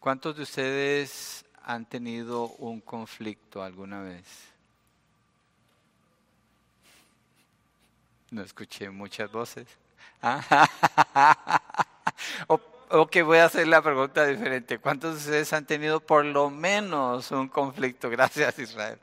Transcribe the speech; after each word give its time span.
¿Cuántos 0.00 0.34
de 0.34 0.44
ustedes 0.44 1.44
han 1.62 1.84
tenido 1.84 2.44
un 2.44 2.80
conflicto 2.80 3.62
alguna 3.62 4.00
vez? 4.00 4.24
No 8.30 8.42
escuché 8.42 8.88
muchas 8.88 9.30
voces. 9.30 9.66
ok, 12.46 13.16
voy 13.24 13.38
a 13.38 13.44
hacer 13.44 13.68
la 13.68 13.82
pregunta 13.82 14.24
diferente. 14.24 14.78
¿Cuántos 14.78 15.12
de 15.12 15.18
ustedes 15.18 15.52
han 15.52 15.66
tenido 15.66 16.00
por 16.00 16.24
lo 16.24 16.48
menos 16.48 17.30
un 17.30 17.48
conflicto? 17.48 18.08
Gracias, 18.10 18.58
Israel. 18.58 18.98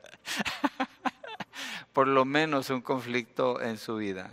por 1.92 2.08
lo 2.08 2.24
menos 2.24 2.70
un 2.70 2.80
conflicto 2.80 3.60
en 3.60 3.78
su 3.78 3.96
vida. 3.96 4.30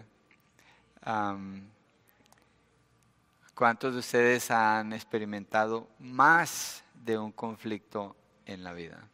¿Cuántos 3.55 3.93
de 3.93 3.99
ustedes 3.99 4.51
han 4.51 4.91
experimentado 4.91 5.87
más 5.99 6.83
de 6.93 7.17
un 7.17 7.31
conflicto 7.31 8.13
en 8.45 8.65
la 8.65 8.73
vida? 8.73 9.07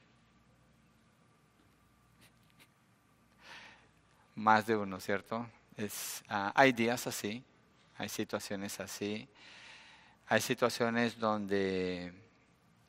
Más 4.33 4.65
de 4.65 4.75
uno, 4.75 4.99
¿cierto? 4.99 5.47
Es, 5.77 6.23
ah, 6.27 6.51
hay 6.55 6.71
días 6.71 7.05
así, 7.05 7.43
hay 7.99 8.09
situaciones 8.09 8.79
así, 8.79 9.29
hay 10.25 10.41
situaciones 10.41 11.19
donde 11.19 12.11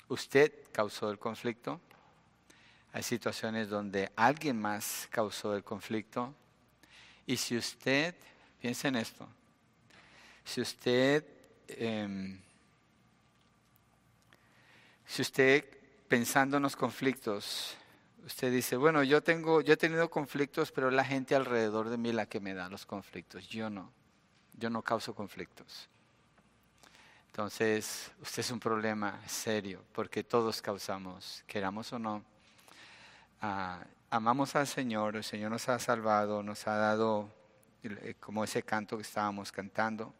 usted 0.09 0.55
causó 0.73 1.10
el 1.10 1.19
conflicto, 1.19 1.82
hay 2.95 3.02
situaciones 3.02 3.69
donde 3.69 4.10
alguien 4.16 4.59
más 4.59 5.07
causó 5.10 5.55
el 5.55 5.62
conflicto, 5.62 6.34
y 7.27 7.37
si 7.37 7.59
usted, 7.59 8.15
piensa 8.59 8.88
en 8.88 8.96
esto, 8.96 9.29
si 10.46 10.62
usted, 10.62 11.31
em, 11.78 12.40
si 15.06 15.22
usted 15.22 15.64
pensando 16.08 16.56
en 16.56 16.62
los 16.62 16.76
conflictos, 16.76 17.76
usted 18.26 18.52
dice, 18.52 18.76
bueno, 18.76 19.02
yo 19.02 19.23
tengo, 19.23 19.60
yo 19.60 19.74
he 19.74 19.76
tenido 19.76 20.10
conflictos, 20.10 20.73
pero 20.73 20.90
la 20.90 21.04
gente 21.04 21.34
alrededor 21.34 21.88
de 21.88 21.96
mí 21.96 22.12
la 22.12 22.26
que 22.26 22.40
me 22.40 22.54
da 22.54 22.68
los 22.68 22.87
conflictos. 22.87 23.48
Yo 23.48 23.70
no. 23.70 23.92
Yo 24.54 24.70
no 24.70 24.82
causo 24.82 25.14
conflictos. 25.14 25.88
Entonces, 27.26 28.12
usted 28.20 28.40
es 28.40 28.51
un 28.51 28.60
problema 28.60 29.18
serio, 29.26 29.82
porque 29.92 30.23
todos 30.23 30.60
causamos, 30.60 31.42
queramos 31.46 31.90
o 31.95 31.98
no. 31.98 32.23
Amamos 34.10 34.54
al 34.54 34.66
Señor, 34.66 35.16
el 35.16 35.24
Señor 35.24 35.51
nos 35.51 35.66
ha 35.70 35.79
salvado, 35.79 36.42
nos 36.42 36.66
ha 36.66 36.76
dado 36.76 37.30
eh, 37.82 38.14
como 38.20 38.45
ese 38.45 38.62
canto 38.62 38.96
que 38.96 39.02
estábamos 39.02 39.51
cantando, 39.51 40.14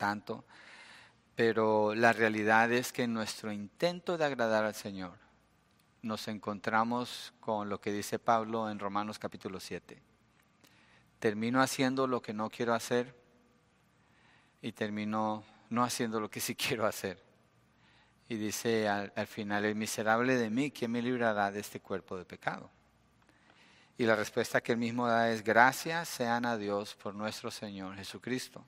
tanto, 0.00 0.46
pero 1.36 1.94
la 1.94 2.14
realidad 2.14 2.72
es 2.72 2.90
que 2.90 3.02
en 3.02 3.12
nuestro 3.12 3.52
intento 3.52 4.16
de 4.16 4.24
agradar 4.24 4.64
al 4.64 4.74
Señor, 4.74 5.18
nos 6.00 6.26
encontramos 6.26 7.34
con 7.38 7.68
lo 7.68 7.82
que 7.82 7.92
dice 7.92 8.18
Pablo 8.18 8.70
en 8.70 8.78
Romanos 8.78 9.18
capítulo 9.18 9.60
7. 9.60 10.02
Termino 11.18 11.60
haciendo 11.60 12.06
lo 12.06 12.22
que 12.22 12.32
no 12.32 12.48
quiero 12.48 12.72
hacer 12.72 13.14
y 14.62 14.72
termino 14.72 15.44
no 15.68 15.84
haciendo 15.84 16.18
lo 16.18 16.30
que 16.30 16.40
sí 16.40 16.54
quiero 16.54 16.86
hacer. 16.86 17.22
Y 18.26 18.36
dice 18.36 18.88
al, 18.88 19.26
final, 19.26 19.66
el 19.66 19.74
miserable 19.74 20.36
de 20.36 20.48
mí, 20.48 20.70
¿quién 20.70 20.92
me 20.92 21.02
librará 21.02 21.50
de 21.50 21.60
este 21.60 21.80
cuerpo 21.80 22.16
de 22.16 22.24
pecado? 22.24 22.70
Y 23.98 24.06
la 24.06 24.16
respuesta 24.16 24.62
que 24.62 24.72
él 24.72 24.78
mismo 24.78 25.06
da 25.06 25.30
es, 25.30 25.44
gracias 25.44 26.08
sean 26.08 26.46
a 26.46 26.56
Dios 26.56 26.94
por 26.94 27.14
nuestro 27.14 27.50
Señor 27.50 27.96
Jesucristo. 27.96 28.64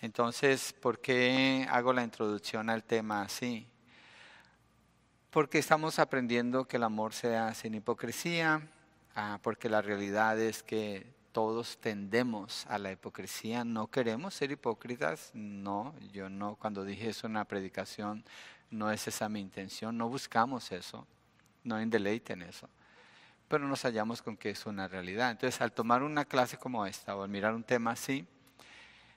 Entonces, 0.00 0.72
¿por 0.72 1.00
qué 1.00 1.66
hago 1.70 1.92
la 1.92 2.04
introducción 2.04 2.70
al 2.70 2.84
tema 2.84 3.22
así? 3.22 3.68
porque 5.30 5.58
estamos 5.58 5.98
aprendiendo 5.98 6.66
que 6.66 6.78
el 6.78 6.82
amor 6.82 7.12
sea 7.12 7.54
sin 7.54 7.74
hipocresía, 7.74 8.62
ah, 9.14 9.38
porque 9.42 9.68
la 9.68 9.82
realidad 9.82 10.38
es 10.40 10.62
que 10.62 11.12
todos 11.32 11.78
tendemos 11.78 12.66
a 12.66 12.78
la 12.78 12.90
hipocresía, 12.90 13.64
no 13.64 13.88
queremos 13.88 14.34
ser 14.34 14.50
hipócritas, 14.50 15.30
no, 15.34 15.94
yo 16.12 16.30
no, 16.30 16.56
cuando 16.56 16.84
dije 16.84 17.10
eso 17.10 17.26
en 17.26 17.34
la 17.34 17.44
predicación, 17.44 18.24
no 18.70 18.90
es 18.90 19.06
esa 19.06 19.28
mi 19.28 19.40
intención, 19.40 19.96
no 19.96 20.08
buscamos 20.08 20.72
eso, 20.72 21.06
no 21.62 21.76
hay 21.76 21.86
deleite 21.86 22.32
en 22.32 22.42
eso, 22.42 22.68
pero 23.48 23.68
nos 23.68 23.82
hallamos 23.82 24.22
con 24.22 24.36
que 24.36 24.50
es 24.50 24.66
una 24.66 24.88
realidad. 24.88 25.30
Entonces, 25.30 25.60
al 25.60 25.72
tomar 25.72 26.02
una 26.02 26.24
clase 26.24 26.56
como 26.56 26.86
esta 26.86 27.14
o 27.14 27.22
al 27.22 27.28
mirar 27.28 27.54
un 27.54 27.62
tema 27.62 27.92
así, 27.92 28.26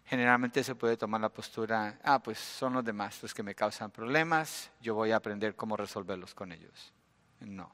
generalmente 0.05 0.63
se 0.63 0.75
puede 0.75 0.97
tomar 0.97 1.21
la 1.21 1.29
postura, 1.29 1.99
ah, 2.03 2.19
pues 2.19 2.37
son 2.37 2.73
los 2.73 2.83
demás 2.83 3.21
los 3.21 3.33
que 3.33 3.43
me 3.43 3.55
causan 3.55 3.91
problemas, 3.91 4.71
yo 4.81 4.95
voy 4.95 5.11
a 5.11 5.17
aprender 5.17 5.55
cómo 5.55 5.77
resolverlos 5.77 6.33
con 6.33 6.51
ellos. 6.51 6.93
No, 7.39 7.71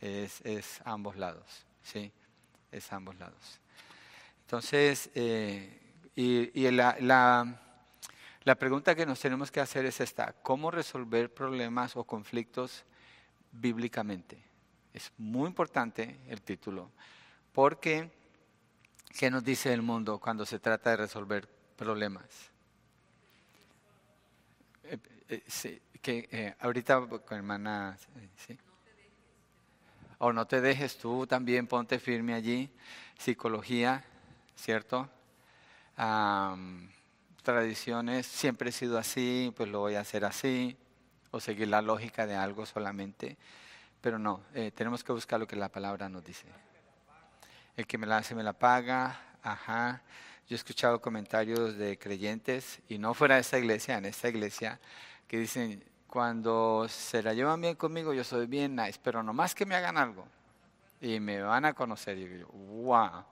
es, 0.00 0.42
ambos 0.84 1.16
lados, 1.16 1.66
¿sí? 1.82 2.12
Es 2.70 2.92
ambos 2.92 3.16
lados. 3.18 3.60
Entonces, 4.42 5.10
eh, 5.14 5.80
y, 6.14 6.70
la, 6.70 6.96
la, 7.00 7.60
la 8.44 8.54
pregunta 8.56 8.94
que 8.94 9.06
nos 9.06 9.20
tenemos 9.20 9.50
que 9.50 9.60
hacer 9.60 9.86
es 9.86 10.00
esta, 10.00 10.32
¿cómo 10.42 10.70
resolver 10.70 11.32
problemas 11.32 11.96
o 11.96 12.04
conflictos 12.04 12.84
bíblicamente? 13.52 14.42
Es 14.92 15.12
muy 15.18 15.48
importante 15.48 16.20
el 16.28 16.42
título, 16.42 16.90
porque 17.52 18.10
¿qué 19.18 19.30
nos 19.30 19.44
dice 19.44 19.72
el 19.72 19.82
mundo 19.82 20.18
cuando 20.18 20.44
se 20.44 20.58
trata 20.58 20.90
de 20.90 20.96
resolver 20.96 21.59
problemas. 21.80 22.50
Eh, 24.84 24.98
eh, 25.30 25.80
que 26.02 26.28
eh, 26.30 26.54
ahorita 26.60 27.00
con 27.06 27.38
hermana. 27.38 27.96
O 30.18 30.30
no 30.30 30.46
te 30.46 30.60
dejes 30.60 30.98
tú 30.98 31.26
también, 31.26 31.66
ponte 31.66 31.98
firme 31.98 32.34
allí. 32.34 32.70
Psicología, 33.18 34.04
¿cierto? 34.56 35.08
tradiciones, 37.42 38.26
siempre 38.26 38.70
he 38.70 38.72
sido 38.72 38.98
así, 38.98 39.52
pues 39.56 39.68
lo 39.68 39.80
voy 39.80 39.94
a 39.94 40.00
hacer 40.00 40.26
así. 40.26 40.76
O 41.30 41.40
seguir 41.40 41.68
la 41.68 41.80
lógica 41.80 42.26
de 42.26 42.36
algo 42.36 42.66
solamente. 42.66 43.38
Pero 44.02 44.18
no, 44.18 44.42
tenemos 44.74 45.02
que 45.02 45.12
buscar 45.12 45.40
lo 45.40 45.46
que 45.46 45.56
la 45.56 45.70
palabra 45.70 46.10
nos 46.10 46.24
dice. 46.24 46.46
El 47.74 47.86
que 47.86 47.96
me 47.96 48.06
la 48.06 48.18
hace 48.18 48.34
me 48.34 48.42
la 48.42 48.52
paga, 48.52 49.18
ajá. 49.42 50.02
Yo 50.50 50.56
he 50.56 50.58
escuchado 50.58 51.00
comentarios 51.00 51.76
de 51.78 51.96
creyentes, 51.96 52.80
y 52.88 52.98
no 52.98 53.14
fuera 53.14 53.36
de 53.36 53.42
esta 53.42 53.56
iglesia, 53.56 53.98
en 53.98 54.06
esta 54.06 54.28
iglesia, 54.28 54.80
que 55.28 55.38
dicen, 55.38 55.80
cuando 56.08 56.88
se 56.88 57.22
la 57.22 57.34
llevan 57.34 57.60
bien 57.60 57.76
conmigo, 57.76 58.12
yo 58.12 58.24
soy 58.24 58.48
bien 58.48 58.74
nice, 58.74 58.98
pero 59.00 59.22
nomás 59.22 59.54
que 59.54 59.64
me 59.64 59.76
hagan 59.76 59.96
algo 59.96 60.26
y 61.00 61.20
me 61.20 61.40
van 61.40 61.66
a 61.66 61.72
conocer. 61.72 62.18
Y 62.18 62.40
yo, 62.40 62.48
wow. 62.48 63.24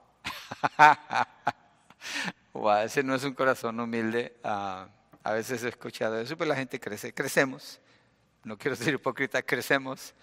wow, 2.53 2.77
ese 2.85 3.03
no 3.03 3.15
es 3.15 3.25
un 3.25 3.33
corazón 3.33 3.77
humilde. 3.81 4.37
Ah, 4.41 4.87
a 5.21 5.33
veces 5.33 5.61
he 5.65 5.67
escuchado 5.67 6.17
eso, 6.21 6.37
pero 6.37 6.47
la 6.47 6.55
gente 6.55 6.79
crece, 6.79 7.13
crecemos. 7.13 7.81
No 8.45 8.57
quiero 8.57 8.77
ser 8.77 8.93
hipócrita, 8.93 9.41
crecemos, 9.41 10.13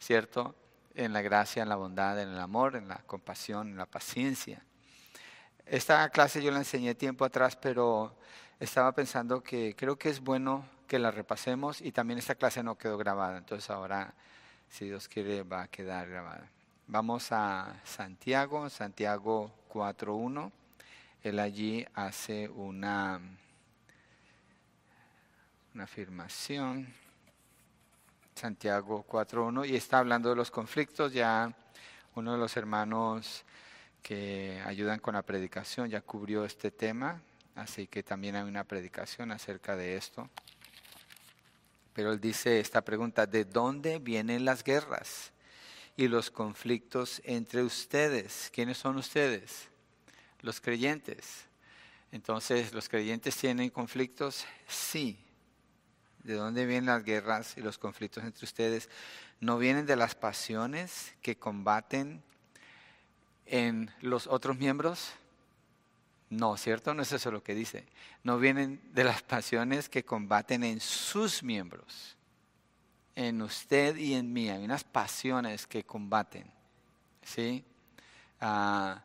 ¿cierto? 0.00 0.56
En 0.96 1.12
la 1.12 1.22
gracia, 1.22 1.62
en 1.62 1.68
la 1.68 1.76
bondad, 1.76 2.20
en 2.20 2.30
el 2.30 2.40
amor, 2.40 2.74
en 2.74 2.88
la 2.88 2.96
compasión, 3.06 3.68
en 3.68 3.76
la 3.76 3.86
paciencia. 3.86 4.64
Esta 5.70 6.08
clase 6.08 6.42
yo 6.42 6.50
la 6.50 6.58
enseñé 6.58 6.96
tiempo 6.96 7.24
atrás, 7.24 7.54
pero 7.54 8.12
estaba 8.58 8.90
pensando 8.90 9.40
que 9.40 9.76
creo 9.76 9.96
que 9.96 10.08
es 10.08 10.18
bueno 10.18 10.64
que 10.88 10.98
la 10.98 11.12
repasemos 11.12 11.80
y 11.80 11.92
también 11.92 12.18
esta 12.18 12.34
clase 12.34 12.60
no 12.64 12.76
quedó 12.76 12.98
grabada, 12.98 13.38
entonces 13.38 13.70
ahora, 13.70 14.12
si 14.68 14.86
Dios 14.86 15.06
quiere, 15.06 15.44
va 15.44 15.62
a 15.62 15.68
quedar 15.68 16.08
grabada. 16.08 16.50
Vamos 16.88 17.30
a 17.30 17.80
Santiago, 17.84 18.68
Santiago 18.68 19.52
4.1. 19.72 20.50
Él 21.22 21.38
allí 21.38 21.86
hace 21.94 22.48
una, 22.48 23.20
una 25.72 25.84
afirmación. 25.84 26.92
Santiago 28.34 29.06
4.1 29.08 29.68
y 29.68 29.76
está 29.76 30.00
hablando 30.00 30.30
de 30.30 30.34
los 30.34 30.50
conflictos. 30.50 31.12
Ya 31.12 31.54
uno 32.16 32.32
de 32.32 32.38
los 32.38 32.56
hermanos 32.56 33.44
que 34.02 34.60
ayudan 34.64 34.98
con 34.98 35.14
la 35.14 35.22
predicación, 35.22 35.88
ya 35.88 36.00
cubrió 36.00 36.44
este 36.44 36.70
tema, 36.70 37.22
así 37.54 37.86
que 37.86 38.02
también 38.02 38.36
hay 38.36 38.42
una 38.42 38.64
predicación 38.64 39.32
acerca 39.32 39.76
de 39.76 39.96
esto. 39.96 40.28
Pero 41.92 42.12
él 42.12 42.20
dice 42.20 42.60
esta 42.60 42.82
pregunta, 42.82 43.26
¿de 43.26 43.44
dónde 43.44 43.98
vienen 43.98 44.44
las 44.44 44.64
guerras 44.64 45.32
y 45.96 46.08
los 46.08 46.30
conflictos 46.30 47.20
entre 47.24 47.62
ustedes? 47.62 48.50
¿Quiénes 48.54 48.78
son 48.78 48.96
ustedes? 48.96 49.68
Los 50.40 50.60
creyentes. 50.60 51.46
Entonces, 52.12 52.72
¿los 52.72 52.88
creyentes 52.88 53.36
tienen 53.36 53.70
conflictos? 53.70 54.46
Sí. 54.66 55.18
¿De 56.22 56.34
dónde 56.34 56.66
vienen 56.66 56.86
las 56.86 57.04
guerras 57.04 57.56
y 57.56 57.60
los 57.60 57.78
conflictos 57.78 58.24
entre 58.24 58.44
ustedes? 58.44 58.88
¿No 59.40 59.58
vienen 59.58 59.86
de 59.86 59.96
las 59.96 60.14
pasiones 60.14 61.14
que 61.22 61.36
combaten 61.36 62.22
en 63.50 63.90
los 64.00 64.28
otros 64.28 64.56
miembros? 64.56 65.12
No, 66.30 66.56
¿cierto? 66.56 66.94
No 66.94 67.02
es 67.02 67.12
eso 67.12 67.32
lo 67.32 67.42
que 67.42 67.54
dice. 67.54 67.84
No 68.22 68.38
vienen 68.38 68.80
de 68.92 69.02
las 69.02 69.22
pasiones 69.22 69.88
que 69.88 70.04
combaten 70.04 70.62
en 70.62 70.80
sus 70.80 71.42
miembros, 71.42 72.16
en 73.16 73.42
usted 73.42 73.96
y 73.96 74.14
en 74.14 74.32
mí. 74.32 74.48
Hay 74.48 74.64
unas 74.64 74.84
pasiones 74.84 75.66
que 75.66 75.84
combaten. 75.84 76.48
¿Sí? 77.24 77.64
Ah, 78.40 79.02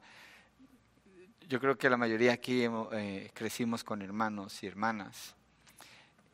yo 1.49 1.59
creo 1.59 1.77
que 1.77 1.89
la 1.89 1.97
mayoría 1.97 2.33
aquí 2.33 2.65
eh, 2.91 3.31
crecimos 3.33 3.83
con 3.83 4.03
hermanos 4.03 4.61
y 4.61 4.67
hermanas. 4.67 5.35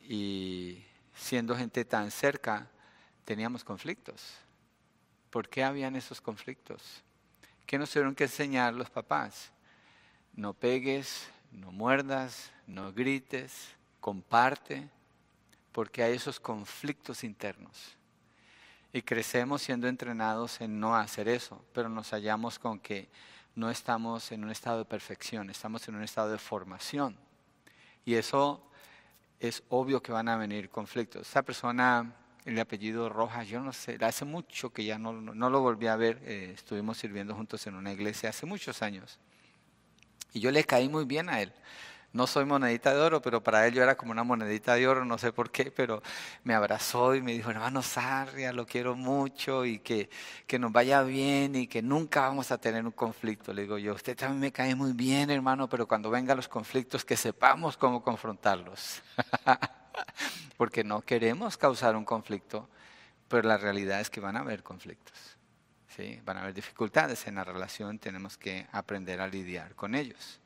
Y 0.01 0.83
siendo 1.15 1.55
gente 1.55 1.85
tan 1.85 2.11
cerca, 2.11 2.67
teníamos 3.23 3.63
conflictos. 3.63 4.33
¿Por 5.29 5.47
qué 5.47 5.63
habían 5.63 5.95
esos 5.95 6.19
conflictos? 6.19 7.03
¿Qué 7.65 7.77
nos 7.77 7.89
tuvieron 7.89 8.15
que 8.15 8.25
enseñar 8.25 8.73
los 8.73 8.89
papás? 8.89 9.51
no 10.35 10.53
pegues, 10.53 11.29
no 11.51 11.71
muerdas, 11.71 12.51
no 12.67 12.93
grites, 12.93 13.75
comparte, 13.99 14.87
porque 15.71 16.03
hay 16.03 16.15
esos 16.15 16.39
conflictos 16.39 17.23
internos. 17.23 17.95
Y 18.93 19.01
crecemos 19.01 19.61
siendo 19.61 19.87
entrenados 19.87 20.59
en 20.61 20.79
no 20.79 20.95
hacer 20.95 21.27
eso, 21.27 21.63
pero 21.73 21.89
nos 21.89 22.09
hallamos 22.11 22.59
con 22.59 22.79
que 22.79 23.09
no 23.55 23.69
estamos 23.69 24.31
en 24.31 24.43
un 24.43 24.51
estado 24.51 24.79
de 24.79 24.85
perfección, 24.85 25.49
estamos 25.49 25.87
en 25.87 25.95
un 25.95 26.03
estado 26.03 26.31
de 26.31 26.37
formación. 26.37 27.15
Y 28.03 28.15
eso 28.15 28.61
es 29.39 29.63
obvio 29.69 30.01
que 30.01 30.11
van 30.11 30.27
a 30.27 30.37
venir 30.37 30.69
conflictos. 30.69 31.27
Esa 31.27 31.41
persona, 31.41 32.13
el 32.45 32.59
apellido 32.59 33.09
Rojas, 33.09 33.47
yo 33.47 33.59
no 33.59 33.73
sé, 33.73 33.97
hace 34.01 34.25
mucho 34.25 34.71
que 34.71 34.83
ya 34.83 34.97
no, 34.97 35.13
lo 35.13 35.61
volví 35.61 35.87
a 35.87 35.95
ver, 35.95 36.19
eh, 36.23 36.51
estuvimos 36.55 36.97
sirviendo 36.97 37.35
juntos 37.35 37.65
en 37.67 37.75
una 37.75 37.91
iglesia 37.91 38.29
hace 38.29 38.45
muchos 38.45 38.81
años. 38.81 39.19
Y 40.33 40.39
yo 40.39 40.51
le 40.51 40.63
caí 40.63 40.89
muy 40.89 41.05
bien 41.05 41.29
a 41.29 41.41
él. 41.41 41.53
No 42.13 42.27
soy 42.27 42.43
monedita 42.43 42.93
de 42.93 42.99
oro, 42.99 43.21
pero 43.21 43.41
para 43.41 43.65
él 43.65 43.73
yo 43.73 43.83
era 43.83 43.95
como 43.95 44.11
una 44.11 44.23
monedita 44.23 44.75
de 44.75 44.85
oro, 44.85 45.05
no 45.05 45.17
sé 45.17 45.31
por 45.31 45.49
qué, 45.49 45.71
pero 45.71 46.03
me 46.43 46.53
abrazó 46.53 47.15
y 47.15 47.21
me 47.21 47.31
dijo, 47.31 47.51
hermano 47.51 47.81
Sarria, 47.81 48.51
lo 48.51 48.65
quiero 48.65 48.95
mucho 48.97 49.65
y 49.65 49.79
que, 49.79 50.09
que 50.45 50.59
nos 50.59 50.73
vaya 50.73 51.03
bien 51.03 51.55
y 51.55 51.67
que 51.67 51.81
nunca 51.81 52.21
vamos 52.21 52.51
a 52.51 52.57
tener 52.57 52.83
un 52.85 52.91
conflicto. 52.91 53.53
Le 53.53 53.61
digo 53.61 53.77
yo, 53.77 53.93
usted 53.93 54.17
también 54.17 54.41
me 54.41 54.51
cae 54.51 54.75
muy 54.75 54.91
bien, 54.91 55.29
hermano, 55.29 55.69
pero 55.69 55.87
cuando 55.87 56.09
vengan 56.09 56.35
los 56.35 56.49
conflictos 56.49 57.05
que 57.05 57.15
sepamos 57.15 57.77
cómo 57.77 58.03
confrontarlos. 58.03 59.01
Porque 60.61 60.83
no 60.83 61.01
queremos 61.01 61.57
causar 61.57 61.95
un 61.95 62.05
conflicto, 62.05 62.69
pero 63.27 63.47
la 63.47 63.57
realidad 63.57 63.99
es 63.99 64.11
que 64.11 64.19
van 64.19 64.37
a 64.37 64.41
haber 64.41 64.61
conflictos. 64.61 65.17
¿sí? 65.87 66.21
Van 66.23 66.37
a 66.37 66.41
haber 66.41 66.53
dificultades 66.53 67.25
en 67.25 67.33
la 67.33 67.43
relación, 67.43 67.97
tenemos 67.97 68.37
que 68.37 68.67
aprender 68.71 69.21
a 69.21 69.27
lidiar 69.27 69.73
con 69.73 69.95
ellos. 69.95 70.39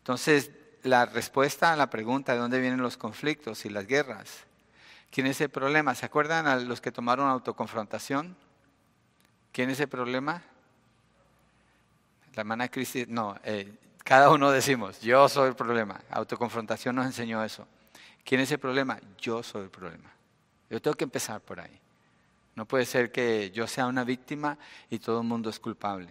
Entonces, 0.00 0.50
la 0.82 1.06
respuesta 1.06 1.72
a 1.72 1.76
la 1.76 1.88
pregunta 1.88 2.34
de 2.34 2.40
dónde 2.40 2.60
vienen 2.60 2.82
los 2.82 2.98
conflictos 2.98 3.64
y 3.64 3.70
las 3.70 3.86
guerras, 3.86 4.44
¿quién 5.10 5.26
es 5.26 5.40
el 5.40 5.48
problema? 5.48 5.94
¿Se 5.94 6.04
acuerdan 6.04 6.46
a 6.46 6.56
los 6.56 6.82
que 6.82 6.92
tomaron 6.92 7.30
autoconfrontación? 7.30 8.36
¿Quién 9.50 9.70
es 9.70 9.80
el 9.80 9.88
problema? 9.88 10.42
La 12.34 12.42
hermana 12.42 12.68
Cristi, 12.68 13.06
no, 13.08 13.34
eh, 13.44 13.72
cada 14.04 14.28
uno 14.28 14.50
decimos, 14.50 15.00
yo 15.00 15.26
soy 15.26 15.48
el 15.48 15.56
problema. 15.56 16.02
Autoconfrontación 16.10 16.94
nos 16.94 17.06
enseñó 17.06 17.42
eso. 17.42 17.66
¿Quién 18.28 18.42
es 18.42 18.52
el 18.52 18.58
problema? 18.58 19.00
Yo 19.16 19.42
soy 19.42 19.62
el 19.62 19.70
problema. 19.70 20.12
Yo 20.68 20.82
tengo 20.82 20.94
que 20.94 21.04
empezar 21.04 21.40
por 21.40 21.60
ahí. 21.60 21.80
No 22.56 22.66
puede 22.66 22.84
ser 22.84 23.10
que 23.10 23.50
yo 23.52 23.66
sea 23.66 23.86
una 23.86 24.04
víctima 24.04 24.58
y 24.90 24.98
todo 24.98 25.22
el 25.22 25.26
mundo 25.26 25.48
es 25.48 25.58
culpable. 25.58 26.10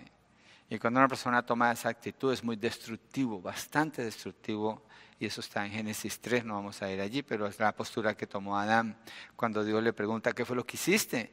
Y 0.67 0.79
cuando 0.79 0.99
una 0.99 1.07
persona 1.07 1.45
toma 1.45 1.71
esa 1.71 1.89
actitud 1.89 2.33
es 2.33 2.43
muy 2.43 2.55
destructivo, 2.55 3.39
bastante 3.39 4.03
destructivo. 4.03 4.81
Y 5.19 5.27
eso 5.27 5.41
está 5.41 5.63
en 5.63 5.71
Génesis 5.73 6.19
3, 6.19 6.43
no 6.43 6.55
vamos 6.55 6.81
a 6.81 6.91
ir 6.91 7.01
allí, 7.01 7.21
pero 7.21 7.45
es 7.45 7.59
la 7.59 7.71
postura 7.75 8.17
que 8.17 8.25
tomó 8.25 8.57
Adán 8.57 8.97
cuando 9.35 9.63
Dios 9.63 9.83
le 9.83 9.93
pregunta, 9.93 10.33
¿qué 10.33 10.43
fue 10.43 10.55
lo 10.55 10.65
que 10.65 10.75
hiciste? 10.75 11.31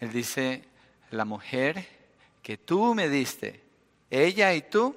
Él 0.00 0.10
dice, 0.10 0.64
la 1.10 1.26
mujer 1.26 1.86
que 2.40 2.56
tú 2.56 2.94
me 2.94 3.10
diste, 3.10 3.62
ella 4.08 4.54
y 4.54 4.62
tú 4.62 4.96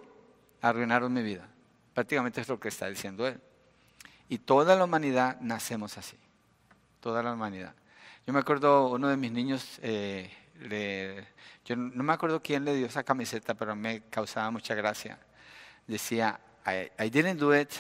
arruinaron 0.61 1.11
mi 1.11 1.21
vida. 1.21 1.49
Prácticamente 1.93 2.39
es 2.39 2.47
lo 2.47 2.57
que 2.57 2.69
está 2.69 2.87
diciendo 2.87 3.27
él. 3.27 3.41
Y 4.29 4.39
toda 4.39 4.75
la 4.75 4.83
humanidad 4.83 5.39
nacemos 5.39 5.97
así, 5.97 6.17
toda 6.99 7.23
la 7.23 7.33
humanidad. 7.33 7.73
Yo 8.25 8.33
me 8.33 8.39
acuerdo, 8.39 8.89
uno 8.89 9.07
de 9.07 9.15
mis 9.15 9.31
niños, 9.31 9.79
eh, 9.81 10.29
yo 11.63 11.75
no 11.75 12.03
me 12.03 12.13
acuerdo 12.13 12.41
quién 12.41 12.65
le 12.65 12.75
dio 12.75 12.87
esa 12.87 13.03
camiseta, 13.03 13.53
pero 13.53 13.75
me 13.75 14.01
causaba 14.09 14.51
mucha 14.51 14.75
gracia. 14.75 15.17
Decía, 15.87 16.39
I, 16.65 17.09
didn't 17.09 17.39
do 17.39 17.55
it, 17.55 17.71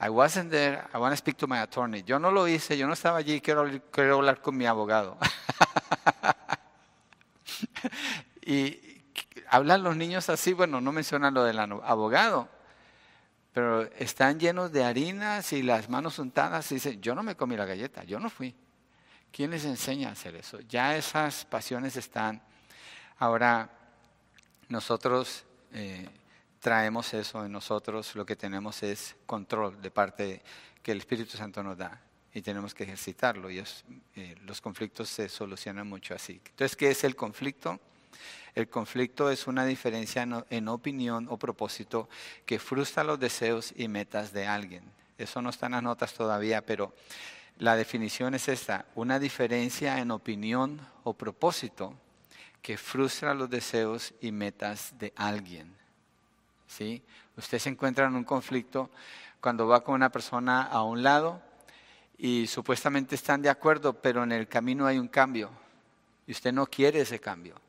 I 0.00 0.08
wasn't 0.08 0.50
there, 0.50 0.82
I 0.92 0.98
want 0.98 1.12
to 1.12 1.16
speak 1.16 1.36
to 1.36 1.46
my 1.46 1.58
attorney. 1.58 2.02
Yo 2.02 2.18
no 2.18 2.32
lo 2.32 2.48
hice, 2.48 2.76
yo 2.76 2.88
no 2.88 2.94
estaba 2.94 3.18
allí, 3.18 3.40
quiero, 3.40 3.64
quiero 3.92 4.16
hablar 4.16 4.40
con 4.40 4.56
mi 4.56 4.66
abogado. 4.66 5.16
y 8.44 9.04
hablan 9.50 9.84
los 9.84 9.96
niños 9.96 10.28
así, 10.28 10.52
bueno, 10.52 10.80
no 10.80 10.90
mencionan 10.90 11.32
lo 11.32 11.44
del 11.44 11.60
abogado, 11.60 12.48
pero 13.54 13.82
están 13.98 14.40
llenos 14.40 14.72
de 14.72 14.82
harinas 14.82 15.52
y 15.52 15.62
las 15.62 15.88
manos 15.88 16.18
untadas 16.18 16.72
y 16.72 16.74
dicen, 16.74 17.00
yo 17.00 17.14
no 17.14 17.22
me 17.22 17.36
comí 17.36 17.56
la 17.56 17.64
galleta, 17.64 18.02
yo 18.02 18.18
no 18.18 18.28
fui. 18.28 18.52
¿Quién 19.30 19.52
les 19.52 19.64
enseña 19.64 20.08
a 20.08 20.12
hacer 20.12 20.34
eso? 20.34 20.58
Ya 20.62 20.96
esas 20.96 21.44
pasiones 21.44 21.96
están. 21.96 22.42
Ahora, 23.16 23.70
nosotros 24.68 25.44
eh, 25.72 26.08
traemos 26.58 27.14
eso 27.14 27.44
en 27.44 27.52
nosotros, 27.52 28.16
lo 28.16 28.26
que 28.26 28.34
tenemos 28.34 28.82
es 28.82 29.14
control 29.24 29.80
de 29.80 29.90
parte 29.92 30.42
que 30.82 30.90
el 30.90 30.98
Espíritu 30.98 31.36
Santo 31.36 31.62
nos 31.62 31.78
da 31.78 32.00
y 32.32 32.42
tenemos 32.42 32.74
que 32.74 32.82
ejercitarlo. 32.82 33.48
Y 33.52 33.62
eh, 34.16 34.34
los 34.42 34.60
conflictos 34.60 35.08
se 35.08 35.28
solucionan 35.28 35.88
mucho 35.88 36.12
así. 36.12 36.40
Entonces, 36.44 36.74
¿qué 36.74 36.90
es 36.90 37.04
el 37.04 37.14
conflicto? 37.14 37.78
El 38.54 38.68
conflicto 38.68 39.30
es 39.30 39.46
una 39.48 39.64
diferencia 39.64 40.22
en 40.22 40.68
opinión 40.68 41.26
o 41.28 41.36
propósito 41.36 42.08
que 42.46 42.60
frustra 42.60 43.02
los 43.02 43.18
deseos 43.18 43.72
y 43.76 43.88
metas 43.88 44.32
de 44.32 44.46
alguien. 44.46 44.84
Eso 45.18 45.42
no 45.42 45.50
está 45.50 45.66
en 45.66 45.72
las 45.72 45.82
notas 45.82 46.14
todavía, 46.14 46.64
pero 46.64 46.92
la 47.58 47.76
definición 47.76 48.34
es 48.34 48.48
esta, 48.48 48.86
una 48.94 49.18
diferencia 49.18 49.98
en 49.98 50.10
opinión 50.10 50.80
o 51.02 51.14
propósito 51.14 51.94
que 52.62 52.76
frustra 52.76 53.34
los 53.34 53.50
deseos 53.50 54.14
y 54.20 54.32
metas 54.32 54.94
de 54.98 55.12
alguien. 55.16 55.76
¿Sí? 56.66 57.02
Usted 57.36 57.58
se 57.58 57.68
encuentra 57.68 58.06
en 58.06 58.14
un 58.14 58.24
conflicto 58.24 58.90
cuando 59.40 59.66
va 59.66 59.84
con 59.84 59.96
una 59.96 60.10
persona 60.10 60.62
a 60.62 60.82
un 60.82 61.02
lado 61.02 61.42
y 62.16 62.46
supuestamente 62.46 63.14
están 63.16 63.42
de 63.42 63.50
acuerdo, 63.50 64.00
pero 64.00 64.22
en 64.22 64.32
el 64.32 64.48
camino 64.48 64.86
hay 64.86 64.98
un 64.98 65.08
cambio 65.08 65.50
y 66.26 66.32
usted 66.32 66.52
no 66.52 66.66
quiere 66.66 67.00
ese 67.00 67.20
cambio. 67.20 67.63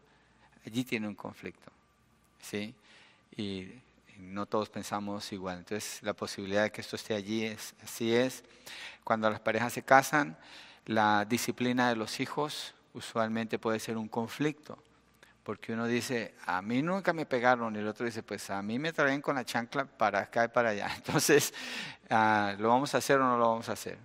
Allí 0.65 0.83
tiene 0.83 1.07
un 1.07 1.15
conflicto. 1.15 1.71
¿Sí? 2.41 2.73
Y 3.37 3.69
no 4.17 4.45
todos 4.45 4.69
pensamos 4.69 5.31
igual. 5.31 5.59
Entonces, 5.59 5.99
la 6.01 6.13
posibilidad 6.13 6.63
de 6.63 6.71
que 6.71 6.81
esto 6.81 6.95
esté 6.95 7.13
allí 7.13 7.45
es 7.45 7.75
así 7.83 8.13
es. 8.13 8.43
Cuando 9.03 9.29
las 9.29 9.39
parejas 9.39 9.73
se 9.73 9.83
casan, 9.83 10.37
la 10.85 11.25
disciplina 11.25 11.89
de 11.89 11.95
los 11.95 12.19
hijos 12.19 12.73
usualmente 12.93 13.59
puede 13.59 13.79
ser 13.79 13.97
un 13.97 14.07
conflicto, 14.07 14.77
porque 15.43 15.73
uno 15.73 15.85
dice, 15.85 16.33
a 16.45 16.61
mí 16.61 16.81
nunca 16.81 17.13
me 17.13 17.25
pegaron, 17.25 17.75
y 17.75 17.79
el 17.79 17.87
otro 17.87 18.05
dice, 18.05 18.23
pues 18.23 18.49
a 18.49 18.61
mí 18.61 18.79
me 18.79 18.93
traen 18.93 19.21
con 19.21 19.35
la 19.35 19.43
chancla 19.43 19.85
para 19.85 20.19
acá 20.19 20.45
y 20.45 20.47
para 20.47 20.69
allá. 20.69 20.91
Entonces, 20.95 21.53
ah, 22.09 22.55
¿lo 22.57 22.69
vamos 22.69 22.95
a 22.95 22.99
hacer 22.99 23.19
o 23.19 23.23
no 23.23 23.37
lo 23.37 23.49
vamos 23.49 23.69
a 23.69 23.73
hacer? 23.73 23.97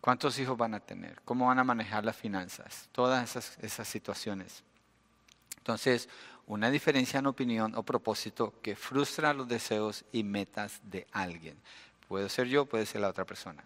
¿Cuántos 0.00 0.38
hijos 0.38 0.56
van 0.56 0.74
a 0.74 0.80
tener? 0.80 1.20
¿Cómo 1.24 1.46
van 1.46 1.58
a 1.58 1.64
manejar 1.64 2.04
las 2.04 2.16
finanzas? 2.16 2.88
Todas 2.92 3.30
esas, 3.30 3.58
esas 3.60 3.86
situaciones. 3.86 4.64
Entonces, 5.62 6.08
una 6.48 6.72
diferencia 6.72 7.20
en 7.20 7.28
opinión 7.28 7.76
o 7.76 7.84
propósito 7.84 8.52
que 8.62 8.74
frustra 8.74 9.32
los 9.32 9.46
deseos 9.46 10.04
y 10.10 10.24
metas 10.24 10.80
de 10.82 11.06
alguien. 11.12 11.56
Puede 12.08 12.28
ser 12.28 12.48
yo, 12.48 12.66
puede 12.66 12.84
ser 12.84 13.00
la 13.00 13.08
otra 13.08 13.24
persona. 13.24 13.62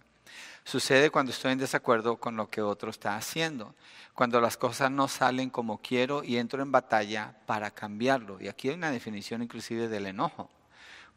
Sucede 0.63 1.09
cuando 1.09 1.33
estoy 1.33 1.53
en 1.53 1.59
desacuerdo 1.59 2.19
con 2.19 2.37
lo 2.37 2.51
que 2.51 2.61
otro 2.61 2.91
está 2.91 3.17
haciendo, 3.17 3.75
cuando 4.13 4.43
las 4.43 4.59
cosas 4.59 4.91
no 4.91 5.09
salen 5.09 5.49
como 5.49 5.81
quiero 5.81 6.23
y 6.23 6.37
entro 6.37 6.63
en 6.63 6.71
batalla 6.71 7.35
para 7.47 7.71
cambiarlo. 7.71 8.39
Y 8.43 8.49
aquí 8.49 8.69
hay 8.69 8.75
una 8.75 8.91
definición 8.91 9.43
inclusive 9.43 9.89
del 9.89 10.05
enojo. 10.05 10.51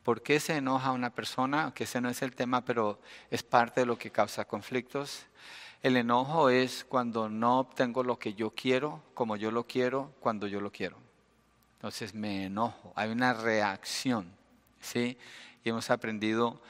¿Por 0.03 0.21
qué 0.24 0.39
se 0.39 0.55
enoja 0.55 0.91
una 0.91 1.09
persona? 1.09 1.74
Que 1.75 1.83
ese 1.83 2.00
no 2.00 2.07
es 2.07 2.21
el 2.21 2.33
tema, 2.36 2.63
pero 2.63 3.01
es 3.29 3.43
parte 3.43 3.81
de 3.81 3.86
lo 3.86 3.98
que 3.98 4.12
causa 4.12 4.45
conflictos. 4.45 5.25
El 5.81 5.95
enojo 5.95 6.50
es 6.50 6.83
cuando 6.83 7.29
no 7.29 7.59
obtengo 7.59 8.03
lo 8.03 8.19
que 8.19 8.33
yo 8.33 8.51
quiero, 8.51 9.01
como 9.13 9.38
yo 9.38 9.51
lo 9.51 9.65
quiero, 9.65 10.13
cuando 10.19 10.45
yo 10.48 10.59
lo 10.59 10.71
quiero. 10.71 10.98
Entonces 11.75 12.13
me 12.13 12.45
enojo, 12.45 12.91
hay 12.95 13.09
una 13.09 13.33
reacción, 13.33 14.29
¿sí? 14.81 15.17
Y 15.63 15.69
hemos 15.69 15.89
aprendido 15.89 16.62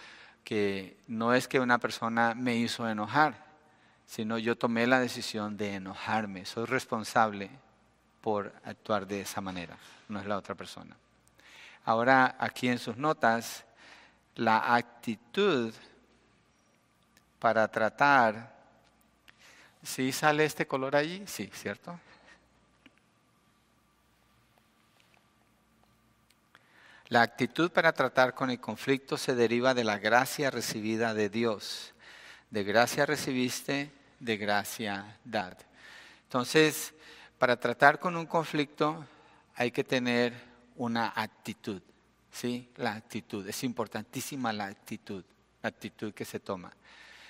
que 0.43 0.97
no 1.07 1.33
es 1.33 1.47
que 1.47 1.59
una 1.59 1.79
persona 1.79 2.35
me 2.35 2.55
hizo 2.55 2.87
enojar, 2.87 3.45
sino 4.05 4.37
yo 4.37 4.55
tomé 4.55 4.85
la 4.85 4.99
decisión 4.99 5.57
de 5.57 5.73
enojarme. 5.73 6.45
Soy 6.45 6.65
responsable 6.65 7.49
por 8.21 8.53
actuar 8.63 9.07
de 9.07 9.21
esa 9.21 9.41
manera, 9.41 9.77
no 10.07 10.19
es 10.19 10.27
la 10.27 10.37
otra 10.37 10.53
persona. 10.53 10.95
Ahora, 11.85 12.35
aquí 12.37 12.67
en 12.67 12.77
sus 12.77 12.97
notas 12.97 13.65
la 14.35 14.75
actitud 14.75 15.73
para 17.39 17.67
tratar. 17.67 18.58
¿Sí 19.83 20.12
sale 20.12 20.45
este 20.45 20.67
color 20.67 20.95
allí? 20.95 21.24
Sí, 21.25 21.50
¿cierto? 21.53 22.00
La 27.07 27.24
actitud 27.24 27.71
para 27.71 27.91
tratar 27.91 28.36
con 28.36 28.51
el 28.51 28.59
conflicto 28.59 29.17
se 29.17 29.33
deriva 29.33 29.74
de 29.74 29.83
la 29.83 29.98
gracia 29.98 30.51
recibida 30.51 31.15
de 31.15 31.29
Dios. 31.29 31.93
De 32.51 32.63
gracia 32.63 33.05
recibiste, 33.05 33.91
de 34.19 34.38
gracia 34.38 35.17
dad. 35.24 35.57
Entonces, 36.24 36.93
para 37.39 37.59
tratar 37.59 38.00
con 38.00 38.15
un 38.15 38.27
conflicto 38.27 39.05
hay 39.55 39.71
que 39.71 39.83
tener 39.83 40.33
una 40.75 41.13
actitud. 41.15 41.81
¿sí? 42.31 42.69
La 42.77 42.93
actitud. 42.93 43.48
Es 43.48 43.63
importantísima 43.63 44.53
la 44.53 44.65
actitud, 44.65 45.24
la 45.63 45.69
actitud 45.69 46.13
que 46.13 46.25
se 46.25 46.39
toma. 46.39 46.71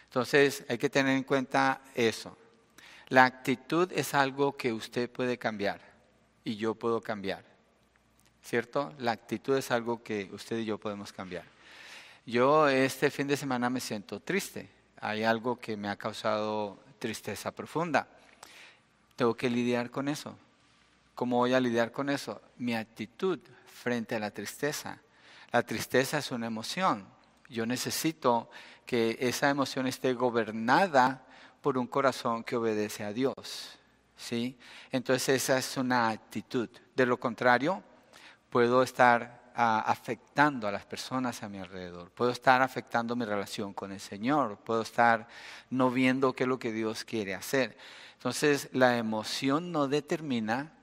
Entonces, 0.10 0.66
hay 0.68 0.78
que 0.78 0.90
tener 0.90 1.16
en 1.16 1.24
cuenta 1.24 1.82
eso. 1.96 2.38
La 3.08 3.26
actitud 3.26 3.92
es 3.94 4.14
algo 4.14 4.58
que 4.58 4.74
usted 4.74 5.10
puede 5.10 5.38
cambiar 5.38 5.80
y 6.44 6.58
yo 6.58 6.76
puedo 6.76 7.02
cambiar. 7.02 7.50
¿cierto? 8.50 8.94
La 8.98 9.12
actitud 9.12 9.56
es 9.58 9.70
algo 9.70 10.02
que 10.04 10.30
usted 10.34 10.58
y 10.58 10.66
yo 10.66 10.80
podemos 10.80 11.14
cambiar. 11.14 11.44
Yo 12.26 12.68
este 12.68 13.12
fin 13.12 13.28
de 13.28 13.38
semana 13.38 13.70
me 13.70 13.80
siento 13.80 14.20
triste. 14.20 14.70
Hay 15.02 15.24
algo 15.24 15.60
que 15.60 15.78
me 15.78 15.88
ha 15.88 15.96
causado 15.96 16.80
tristeza 16.98 17.52
profunda. 17.52 18.08
Tengo 19.16 19.36
que 19.36 19.50
lidiar 19.50 19.92
con 19.92 20.08
eso. 20.08 20.36
¿Cómo 21.14 21.38
voy 21.38 21.54
a 21.54 21.60
lidiar 21.60 21.92
con 21.92 22.10
eso? 22.10 22.42
Mi 22.58 22.74
actitud 22.74 23.40
frente 23.68 24.16
a 24.16 24.20
la 24.20 24.32
tristeza. 24.32 25.00
La 25.52 25.64
tristeza 25.64 26.18
es 26.18 26.32
una 26.32 26.48
emoción. 26.48 27.06
Yo 27.50 27.66
necesito 27.66 28.50
que 28.86 29.18
esa 29.20 29.50
emoción 29.50 29.88
esté 29.88 30.14
gobernada 30.14 31.26
por 31.62 31.78
un 31.78 31.88
corazón 31.88 32.44
que 32.44 32.56
obedece 32.56 33.04
a 33.04 33.14
Dios. 33.14 33.78
¿Sí? 34.16 34.58
Entonces 34.92 35.44
esa 35.44 35.58
es 35.58 35.78
una 35.78 36.10
actitud. 36.10 36.70
De 36.96 37.06
lo 37.06 37.20
contrario, 37.20 37.82
puedo 38.50 38.84
estar 38.84 39.52
ah, 39.56 39.84
afectando 39.86 40.68
a 40.68 40.72
las 40.72 40.86
personas 40.86 41.42
a 41.42 41.50
mi 41.50 41.58
alrededor, 41.60 42.12
puedo 42.12 42.32
estar 42.32 42.62
afectando 42.62 43.16
mi 43.16 43.26
relación 43.26 43.74
con 43.74 43.92
el 43.92 44.00
Señor, 44.00 44.58
puedo 44.58 44.82
estar 44.82 45.28
no 45.70 45.90
viendo 45.90 46.34
qué 46.34 46.44
es 46.44 46.50
lo 46.50 46.60
que 46.60 46.74
Dios 46.74 47.06
quiere 47.06 47.34
hacer. 47.34 47.78
Entonces, 48.14 48.70
la 48.74 48.98
emoción 48.98 49.72
no 49.72 49.88
determina 49.88 50.74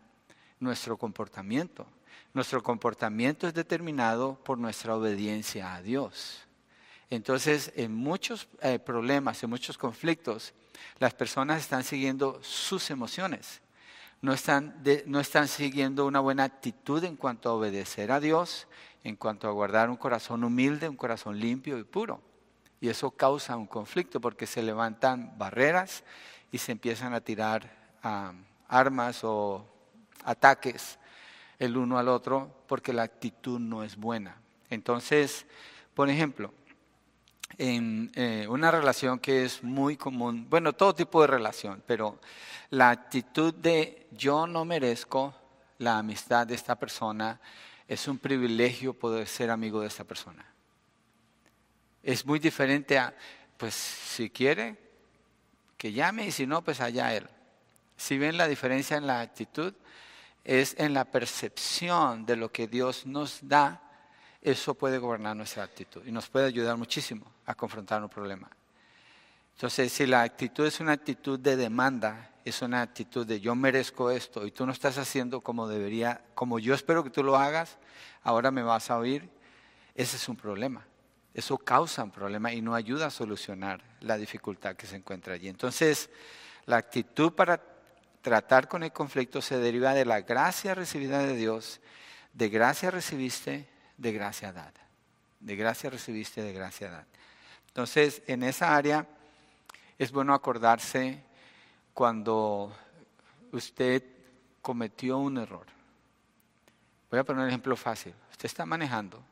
nuestro 0.59 0.97
comportamiento. 0.97 1.87
Nuestro 2.33 2.63
comportamiento 2.63 3.47
es 3.47 3.53
determinado 3.53 4.39
por 4.43 4.57
nuestra 4.57 4.97
obediencia 4.97 5.75
a 5.75 5.83
Dios. 5.83 6.47
Entonces, 7.11 7.73
en 7.77 7.95
muchos 7.95 8.49
eh, 8.61 8.79
problemas, 8.79 9.43
en 9.43 9.51
muchos 9.51 9.79
conflictos, 9.79 10.55
las 10.99 11.15
personas 11.15 11.61
están 11.61 11.85
siguiendo 11.85 12.39
sus 12.43 12.91
emociones 12.91 13.61
no 14.23 14.33
están, 14.33 14.83
no 15.07 15.21
están 15.21 15.49
siguiendo 15.49 16.07
una 16.07 16.21
buena 16.21 16.45
actitud 16.45 17.05
en 17.05 17.17
cuanto 17.17 17.49
a 17.49 17.55
obedecer 17.55 18.11
a 18.11 18.21
Dios, 18.21 18.67
en 19.05 19.17
cuanto 19.17 19.47
a 19.47 19.53
guardar 19.53 19.91
un 19.91 19.97
corazón 19.97 20.43
humilde, 20.43 20.89
un 20.89 20.97
corazón 20.97 21.39
limpio 21.39 21.79
y 21.79 21.85
puro. 21.85 22.21
Y 22.81 22.89
eso 22.89 23.11
causa 23.11 23.57
un 23.57 23.67
conflicto 23.67 24.21
porque 24.21 24.47
se 24.47 24.63
levantan 24.63 25.37
barreras 25.39 26.03
y 26.51 26.59
se 26.59 26.73
empiezan 26.73 27.15
a 27.15 27.21
tirar 27.21 27.71
armas 28.69 29.23
o 29.23 29.65
ataques 30.25 30.99
el 31.59 31.77
uno 31.77 31.99
al 31.99 32.09
otro 32.09 32.65
porque 32.67 32.93
la 32.93 33.03
actitud 33.03 33.61
no 33.61 33.83
es 33.83 33.97
buena. 33.97 34.37
Entonces, 34.71 35.47
por 35.95 36.11
ejemplo, 36.11 36.53
en 37.59 38.11
eh, 38.15 38.47
una 38.49 38.71
relación 38.71 39.19
que 39.19 39.45
es 39.45 39.63
muy 39.63 39.97
común, 39.97 40.47
bueno, 40.49 40.73
todo 40.73 40.95
tipo 40.95 41.21
de 41.21 41.27
relación, 41.29 41.83
pero 41.87 42.21
la 42.71 42.91
actitud 42.91 43.55
de 43.55 44.07
yo 44.13 44.47
no 44.47 44.65
merezco 44.65 45.35
la 45.79 45.99
amistad 45.99 46.47
de 46.47 46.55
esta 46.55 46.77
persona, 46.77 47.41
es 47.89 48.09
un 48.09 48.19
privilegio 48.19 48.95
poder 48.95 49.27
ser 49.29 49.51
amigo 49.51 49.81
de 49.81 49.87
esta 49.87 50.05
persona. 50.05 50.45
Es 52.03 52.27
muy 52.27 52.39
diferente 52.39 52.99
a, 52.99 53.15
pues 53.57 53.75
si 53.75 54.31
quiere, 54.31 54.77
que 55.77 55.93
llame 55.93 56.27
y 56.27 56.33
si 56.33 56.47
no, 56.47 56.63
pues 56.63 56.81
allá 56.81 57.15
él. 57.15 57.27
Si 57.97 58.19
ven 58.19 58.37
la 58.37 58.49
diferencia 58.49 58.97
en 58.97 59.07
la 59.07 59.21
actitud, 59.21 59.73
es 60.45 60.75
en 60.79 60.95
la 60.95 61.05
percepción 61.05 62.25
de 62.27 62.37
lo 62.37 62.51
que 62.51 62.69
Dios 62.69 63.07
nos 63.07 63.39
da 63.43 63.86
eso 64.41 64.75
puede 64.75 64.99
gobernar 64.99 65.37
nuestra 65.37 65.65
actitud 65.65 66.03
y 66.07 66.13
nos 66.13 66.29
puede 66.29 66.47
ayudar 66.47 66.77
muchísimo 66.77 67.27
a 67.47 67.55
confrontar 67.55 68.03
un 68.03 68.09
problema. 68.09 68.51
Entonces, 69.55 69.91
si 69.91 70.07
la 70.07 70.23
actitud 70.23 70.67
es 70.67 70.81
una 70.81 70.93
actitud 70.93 71.39
de 71.39 71.57
demanda, 71.57 72.31
es 72.45 72.61
una 72.61 72.83
actitud 72.83 73.27
de 73.27 73.41
yo 73.41 73.55
merezco 73.55 74.11
esto 74.11 74.47
y 74.47 74.51
tú 74.51 74.67
no 74.67 74.73
estás 74.73 74.99
haciendo 74.99 75.41
como 75.41 75.67
debería, 75.67 76.23
como 76.35 76.59
yo 76.59 76.75
espero 76.75 77.03
que 77.03 77.11
tú 77.11 77.23
lo 77.23 77.37
hagas, 77.37 77.79
ahora 78.23 78.51
me 78.51 78.63
vas 78.63 78.91
a 78.91 78.99
oír, 78.99 79.29
ese 79.95 80.17
es 80.17 80.29
un 80.29 80.37
problema. 80.37 80.87
Eso 81.33 81.59
causa 81.59 82.05
un 82.05 82.11
problema 82.11 82.53
y 82.53 82.63
no 82.63 82.75
ayuda 82.75 83.07
a 83.07 83.11
solucionar 83.11 83.83
la 84.01 84.17
dificultad 84.17 84.77
que 84.77 84.87
se 84.87 84.97
encuentra 84.97 85.35
allí. 85.35 85.49
Entonces, 85.49 86.09
la 86.67 86.77
actitud 86.77 87.33
para 87.33 87.63
tratar 88.23 88.69
con 88.69 88.83
el 88.83 88.93
conflicto 88.93 89.41
se 89.41 89.59
deriva 89.59 89.95
de 89.95 90.05
la 90.05 90.21
gracia 90.21 90.75
recibida 90.75 91.19
de 91.21 91.37
Dios. 91.37 91.81
De 92.33 92.49
gracia 92.49 92.91
recibiste, 92.91 93.69
de 93.97 94.13
gracia 94.13 94.53
dada. 94.53 94.73
De 95.41 95.57
gracia 95.57 95.91
recibiste, 95.91 96.43
de 96.43 96.53
gracia 96.53 96.91
dada. 96.91 97.07
Entonces, 97.69 98.23
en 98.27 98.43
esa 98.43 98.75
área 98.75 99.07
es 99.99 100.11
bueno 100.11 100.35
acordarse 100.35 101.23
cuando 101.93 102.75
usted 103.53 104.03
cometió 104.63 105.19
un 105.19 105.39
error. 105.39 105.67
Voy 107.11 107.21
a 107.21 107.25
poner 107.25 107.43
un 107.43 107.49
ejemplo 107.49 107.77
fácil. 107.77 108.15
Usted 108.31 108.47
está 108.47 108.67
manejando 108.67 109.23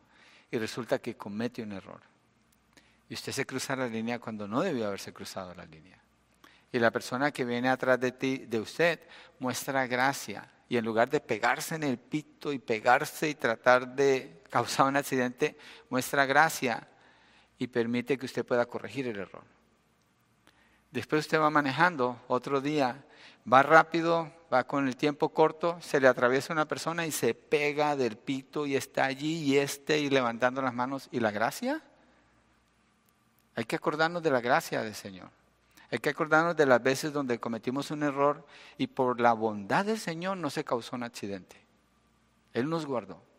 y 0.50 0.58
resulta 0.58 0.98
que 0.98 1.16
comete 1.16 1.62
un 1.62 1.72
error. 1.72 2.00
Y 3.08 3.14
usted 3.14 3.32
se 3.32 3.44
cruza 3.44 3.76
la 3.76 3.86
línea 3.86 4.18
cuando 4.18 4.46
no 4.46 4.62
debió 4.62 4.86
haberse 4.86 5.12
cruzado 5.12 5.54
la 5.54 5.66
línea. 5.66 5.98
Y 6.72 6.78
la 6.78 6.90
persona 6.90 7.30
que 7.30 7.44
viene 7.44 7.68
atrás 7.68 8.00
de 8.00 8.12
ti, 8.12 8.38
de 8.38 8.60
usted, 8.60 9.00
muestra 9.38 9.86
gracia. 9.86 10.50
Y 10.68 10.76
en 10.76 10.84
lugar 10.84 11.10
de 11.10 11.20
pegarse 11.20 11.74
en 11.74 11.82
el 11.82 11.98
pito 11.98 12.52
y 12.52 12.58
pegarse 12.58 13.28
y 13.28 13.34
tratar 13.34 13.94
de 13.94 14.42
causado 14.54 14.88
un 14.88 14.96
accidente, 14.96 15.58
muestra 15.90 16.26
gracia 16.26 16.86
y 17.58 17.66
permite 17.66 18.16
que 18.16 18.26
usted 18.26 18.46
pueda 18.46 18.66
corregir 18.66 19.08
el 19.08 19.18
error. 19.18 19.42
Después 20.92 21.24
usted 21.24 21.40
va 21.40 21.50
manejando 21.50 22.22
otro 22.28 22.60
día, 22.60 23.04
va 23.52 23.64
rápido, 23.64 24.32
va 24.52 24.62
con 24.62 24.86
el 24.86 24.94
tiempo 24.94 25.30
corto, 25.30 25.76
se 25.80 25.98
le 25.98 26.06
atraviesa 26.06 26.52
una 26.52 26.68
persona 26.68 27.04
y 27.04 27.10
se 27.10 27.34
pega 27.34 27.96
del 27.96 28.16
pito 28.16 28.64
y 28.64 28.76
está 28.76 29.06
allí 29.06 29.42
y 29.42 29.58
este 29.58 29.98
y 29.98 30.08
levantando 30.08 30.62
las 30.62 30.72
manos. 30.72 31.08
¿Y 31.10 31.18
la 31.18 31.32
gracia? 31.32 31.82
Hay 33.56 33.64
que 33.64 33.74
acordarnos 33.74 34.22
de 34.22 34.30
la 34.30 34.40
gracia 34.40 34.82
del 34.82 34.94
Señor. 34.94 35.30
Hay 35.90 35.98
que 35.98 36.10
acordarnos 36.10 36.56
de 36.56 36.66
las 36.66 36.80
veces 36.80 37.12
donde 37.12 37.40
cometimos 37.40 37.90
un 37.90 38.04
error 38.04 38.46
y 38.78 38.86
por 38.86 39.20
la 39.20 39.32
bondad 39.32 39.84
del 39.84 39.98
Señor 39.98 40.36
no 40.36 40.48
se 40.48 40.62
causó 40.62 40.94
un 40.94 41.02
accidente. 41.02 41.56
Él 42.52 42.70
nos 42.70 42.86
guardó. 42.86 43.33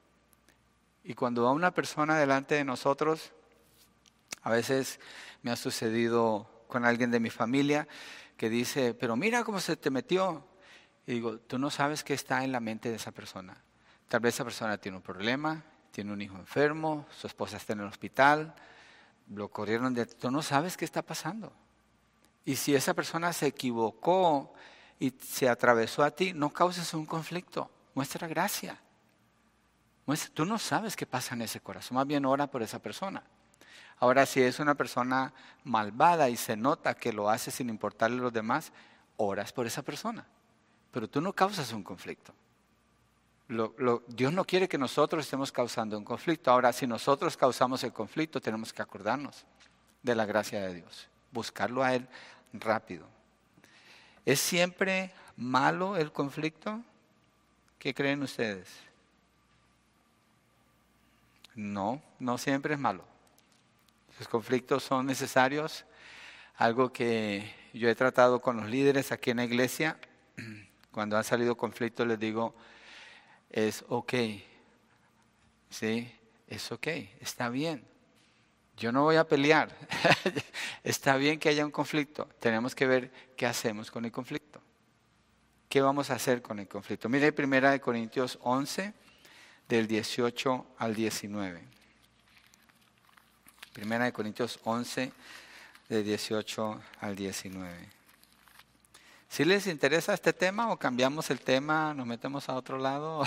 Y 1.07 1.13
cuando 1.13 1.43
va 1.43 1.51
una 1.51 1.71
persona 1.71 2.17
delante 2.17 2.55
de 2.55 2.65
nosotros, 2.65 3.31
a 4.41 4.49
veces 4.49 4.99
me 5.43 5.51
ha 5.51 5.55
sucedido 5.55 6.49
con 6.67 6.83
alguien 6.83 7.11
de 7.11 7.19
mi 7.19 7.29
familia 7.29 7.87
que 8.35 8.49
dice, 8.49 8.95
pero 8.95 9.15
mira 9.15 9.43
cómo 9.43 9.59
se 9.59 9.77
te 9.77 9.91
metió. 9.91 10.43
Y 11.05 11.13
digo, 11.13 11.37
tú 11.37 11.59
no 11.59 11.69
sabes 11.69 12.03
qué 12.03 12.15
está 12.15 12.43
en 12.43 12.51
la 12.51 12.59
mente 12.59 12.89
de 12.89 12.95
esa 12.95 13.11
persona. 13.11 13.55
Tal 14.09 14.19
vez 14.19 14.33
esa 14.33 14.43
persona 14.43 14.79
tiene 14.79 14.97
un 14.97 15.03
problema, 15.03 15.63
tiene 15.91 16.11
un 16.11 16.23
hijo 16.23 16.37
enfermo, 16.37 17.05
su 17.15 17.27
esposa 17.27 17.57
está 17.57 17.73
en 17.73 17.81
el 17.81 17.87
hospital, 17.87 18.55
lo 19.29 19.49
corrieron 19.49 19.93
de... 19.93 20.07
Tú 20.07 20.31
no 20.31 20.41
sabes 20.41 20.75
qué 20.75 20.85
está 20.85 21.03
pasando. 21.03 21.53
Y 22.45 22.55
si 22.55 22.73
esa 22.73 22.95
persona 22.95 23.31
se 23.31 23.45
equivocó 23.45 24.55
y 24.99 25.11
se 25.11 25.49
atravesó 25.49 26.03
a 26.03 26.09
ti, 26.09 26.33
no 26.33 26.49
causes 26.49 26.95
un 26.95 27.05
conflicto, 27.05 27.69
muestra 27.93 28.27
gracia. 28.27 28.79
Tú 30.33 30.45
no 30.45 30.59
sabes 30.59 30.95
qué 30.95 31.05
pasa 31.05 31.33
en 31.33 31.41
ese 31.41 31.59
corazón, 31.59 31.95
más 31.95 32.05
bien 32.05 32.25
ora 32.25 32.47
por 32.47 32.61
esa 32.61 32.79
persona. 32.79 33.23
Ahora, 33.97 34.25
si 34.25 34.41
es 34.41 34.59
una 34.59 34.75
persona 34.75 35.33
malvada 35.63 36.29
y 36.29 36.35
se 36.35 36.55
nota 36.55 36.93
que 36.93 37.13
lo 37.13 37.29
hace 37.29 37.49
sin 37.49 37.69
importarle 37.69 38.19
a 38.19 38.23
los 38.23 38.33
demás, 38.33 38.71
oras 39.17 39.51
por 39.53 39.65
esa 39.65 39.81
persona. 39.81 40.25
Pero 40.91 41.09
tú 41.09 41.21
no 41.21 41.33
causas 41.33 41.71
un 41.71 41.83
conflicto. 41.83 42.33
Dios 44.07 44.33
no 44.33 44.43
quiere 44.43 44.67
que 44.67 44.77
nosotros 44.77 45.23
estemos 45.23 45.51
causando 45.51 45.97
un 45.97 46.03
conflicto. 46.03 46.51
Ahora, 46.51 46.73
si 46.73 46.85
nosotros 46.85 47.37
causamos 47.37 47.83
el 47.83 47.93
conflicto, 47.93 48.41
tenemos 48.41 48.73
que 48.73 48.81
acordarnos 48.81 49.45
de 50.03 50.15
la 50.15 50.25
gracia 50.25 50.61
de 50.61 50.73
Dios, 50.75 51.07
buscarlo 51.31 51.83
a 51.83 51.95
Él 51.95 52.07
rápido. 52.53 53.07
¿Es 54.25 54.39
siempre 54.39 55.13
malo 55.37 55.95
el 55.95 56.11
conflicto? 56.11 56.81
¿Qué 57.79 57.93
creen 57.93 58.23
ustedes? 58.23 58.67
No, 61.55 62.01
no 62.19 62.37
siempre 62.37 62.73
es 62.73 62.79
malo. 62.79 63.03
Los 64.19 64.27
conflictos 64.27 64.83
son 64.83 65.05
necesarios. 65.05 65.85
Algo 66.55 66.91
que 66.93 67.49
yo 67.73 67.89
he 67.89 67.95
tratado 67.95 68.41
con 68.41 68.57
los 68.57 68.69
líderes 68.69 69.11
aquí 69.11 69.31
en 69.31 69.37
la 69.37 69.45
iglesia, 69.45 69.97
cuando 70.91 71.17
han 71.17 71.23
salido 71.23 71.57
conflictos 71.57 72.07
les 72.07 72.19
digo, 72.19 72.55
es 73.49 73.83
ok, 73.89 74.13
¿sí? 75.69 76.13
Es 76.47 76.71
ok, 76.71 76.87
está 77.19 77.49
bien. 77.49 77.83
Yo 78.77 78.91
no 78.91 79.03
voy 79.03 79.15
a 79.15 79.25
pelear. 79.25 79.69
está 80.83 81.15
bien 81.15 81.39
que 81.39 81.49
haya 81.49 81.65
un 81.65 81.71
conflicto. 81.71 82.27
Tenemos 82.39 82.75
que 82.75 82.85
ver 82.85 83.11
qué 83.37 83.45
hacemos 83.45 83.89
con 83.89 84.05
el 84.05 84.11
conflicto. 84.11 84.61
¿Qué 85.69 85.81
vamos 85.81 86.09
a 86.09 86.15
hacer 86.15 86.41
con 86.41 86.59
el 86.59 86.67
conflicto? 86.67 87.09
Mire 87.09 87.31
primera 87.31 87.77
Corintios 87.79 88.37
11, 88.41 88.93
del 89.67 89.87
18 89.87 90.65
al 90.77 90.95
19. 90.95 91.61
Primera 93.73 94.05
de 94.05 94.13
Corintios 94.13 94.59
11, 94.63 95.11
del 95.89 96.03
18 96.03 96.81
al 97.01 97.15
19. 97.15 97.89
Si 99.27 99.43
les 99.43 99.67
interesa 99.67 100.13
este 100.13 100.31
tema 100.31 100.71
o 100.71 100.77
cambiamos 100.77 101.29
el 101.29 101.41
tema, 101.41 101.93
nos 101.93 102.07
metemos 102.07 102.47
a 102.47 102.55
otro 102.55 102.77
lado, 102.77 103.23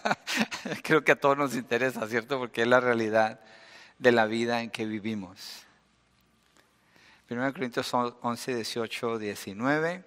creo 0.82 1.04
que 1.04 1.12
a 1.12 1.20
todos 1.20 1.38
nos 1.38 1.54
interesa, 1.54 2.08
¿cierto? 2.08 2.38
Porque 2.38 2.62
es 2.62 2.68
la 2.68 2.80
realidad 2.80 3.38
de 3.98 4.12
la 4.12 4.26
vida 4.26 4.62
en 4.62 4.70
que 4.70 4.86
vivimos. 4.86 5.66
1 7.28 7.52
Corintios 7.52 7.94
11, 7.94 8.56
18, 8.56 9.18
19. 9.18 10.04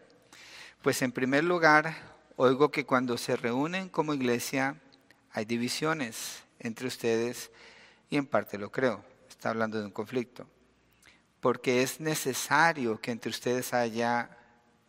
Pues 0.81 1.01
en 1.01 1.13
primer 1.13 1.45
lugar, 1.45 1.95
oigo 2.36 2.69
que 2.69 2.86
cuando 2.86 3.17
se 3.17 3.38
reúnen 3.38 3.88
como 3.88 4.13
iglesia 4.13 4.75
hay 5.34 5.46
divisiones 5.46 6.44
entre 6.60 6.88
ustedes 6.88 7.52
y 8.10 8.18
en 8.18 8.28
parte 8.28 8.58
lo 8.60 8.72
creo. 8.72 9.04
Está 9.28 9.50
hablando 9.50 9.80
de 9.80 9.86
un 9.86 9.92
conflicto. 9.92 10.48
Porque 11.42 11.82
es 11.82 12.00
necesario 12.00 13.02
que 13.02 13.12
entre 13.12 13.32
ustedes 13.32 13.74
haya 13.74 14.30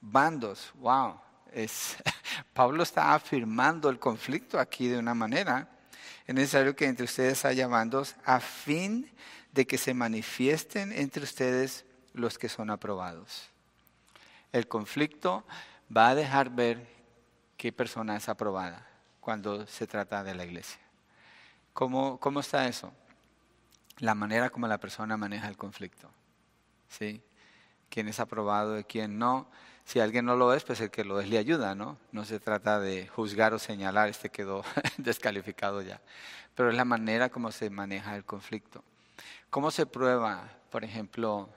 bandos. 0.00 0.70
Wow. 0.74 1.18
Es, 1.50 1.96
Pablo 2.52 2.82
está 2.82 3.14
afirmando 3.14 3.88
el 3.88 3.98
conflicto 3.98 4.60
aquí 4.60 4.86
de 4.86 4.98
una 4.98 5.14
manera. 5.14 5.68
Es 6.26 6.34
necesario 6.34 6.76
que 6.76 6.86
entre 6.86 7.06
ustedes 7.06 7.44
haya 7.46 7.66
bandos 7.66 8.14
a 8.24 8.38
fin 8.38 9.10
de 9.52 9.66
que 9.66 9.78
se 9.78 9.94
manifiesten 9.94 10.92
entre 10.92 11.24
ustedes 11.24 11.86
los 12.12 12.38
que 12.38 12.50
son 12.50 12.70
aprobados. 12.70 13.48
El 14.52 14.68
conflicto 14.68 15.44
va 15.94 16.10
a 16.10 16.14
dejar 16.14 16.50
ver 16.50 16.86
qué 17.56 17.72
persona 17.72 18.16
es 18.16 18.28
aprobada 18.28 18.93
cuando 19.24 19.66
se 19.66 19.86
trata 19.86 20.22
de 20.22 20.34
la 20.34 20.44
iglesia. 20.44 20.78
¿Cómo, 21.72 22.20
cómo 22.20 22.40
está 22.40 22.68
eso? 22.68 22.92
La 23.98 24.14
manera 24.14 24.50
como 24.50 24.68
la 24.68 24.78
persona 24.78 25.16
maneja 25.16 25.48
el 25.48 25.56
conflicto. 25.56 26.10
¿Sí? 26.88 27.22
¿Quién 27.88 28.08
es 28.08 28.20
aprobado 28.20 28.78
y 28.78 28.84
quién 28.84 29.18
no? 29.18 29.48
Si 29.86 29.98
alguien 29.98 30.26
no 30.26 30.36
lo 30.36 30.52
es, 30.52 30.62
pues 30.64 30.80
el 30.82 30.90
que 30.90 31.04
lo 31.04 31.20
es 31.20 31.28
le 31.30 31.38
ayuda, 31.38 31.74
¿no? 31.74 31.96
No 32.12 32.26
se 32.26 32.38
trata 32.38 32.78
de 32.78 33.08
juzgar 33.08 33.54
o 33.54 33.58
señalar, 33.58 34.10
este 34.10 34.28
quedó 34.28 34.62
descalificado 34.98 35.80
ya. 35.80 36.02
Pero 36.54 36.68
es 36.68 36.76
la 36.76 36.84
manera 36.84 37.30
como 37.30 37.50
se 37.50 37.70
maneja 37.70 38.16
el 38.16 38.24
conflicto. 38.24 38.84
¿Cómo 39.48 39.70
se 39.70 39.86
prueba, 39.86 40.50
por 40.70 40.84
ejemplo, 40.84 41.48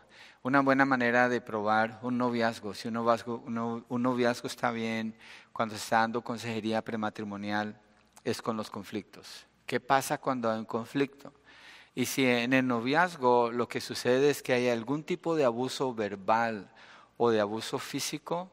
una 0.44 0.62
buena 0.62 0.86
manera 0.86 1.30
de 1.30 1.42
probar 1.42 2.00
un 2.02 2.18
noviazgo, 2.18 2.74
si 2.74 2.88
un 2.88 2.96
noviazgo, 2.96 3.44
un 3.90 4.02
noviazgo 4.02 4.48
está 4.48 4.72
bien, 4.72 5.16
cuando 5.52 5.76
se 5.76 5.82
está 5.82 6.00
dando 6.00 6.22
consejería 6.22 6.84
prematrimonial, 6.84 7.80
es 8.24 8.42
con 8.42 8.58
los 8.58 8.70
conflictos. 8.70 9.46
¿Qué 9.66 9.80
pasa 9.80 10.18
cuando 10.18 10.50
hay 10.50 10.60
un 10.60 10.66
conflicto? 10.66 11.34
Y 11.96 12.06
si 12.06 12.26
en 12.26 12.54
el 12.54 12.68
noviazgo 12.68 13.52
lo 13.52 13.68
que 13.68 13.82
sucede 13.82 14.30
es 14.30 14.44
que 14.44 14.54
hay 14.54 14.70
algún 14.70 15.04
tipo 15.04 15.36
de 15.36 15.46
abuso 15.46 15.94
verbal 15.94 16.72
o 17.18 17.32
de 17.32 17.40
abuso 17.40 17.80
físico, 17.80 18.52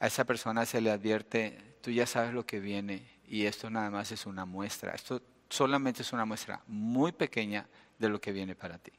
a 0.00 0.08
esa 0.08 0.24
persona 0.24 0.66
se 0.66 0.80
le 0.80 0.90
advierte, 0.90 1.76
tú 1.82 1.90
ya 1.90 2.06
sabes 2.06 2.34
lo 2.34 2.44
que 2.44 2.58
viene 2.58 3.20
y 3.26 3.46
esto 3.46 3.70
nada 3.70 3.90
más 3.90 4.10
es 4.10 4.26
una 4.26 4.44
muestra, 4.44 4.92
esto 4.92 5.22
solamente 5.48 6.02
es 6.02 6.12
una 6.12 6.24
muestra 6.24 6.62
muy 6.66 7.12
pequeña 7.12 7.68
de 7.98 8.08
lo 8.08 8.20
que 8.20 8.32
viene 8.32 8.54
para 8.54 8.78
ti. 8.78 8.92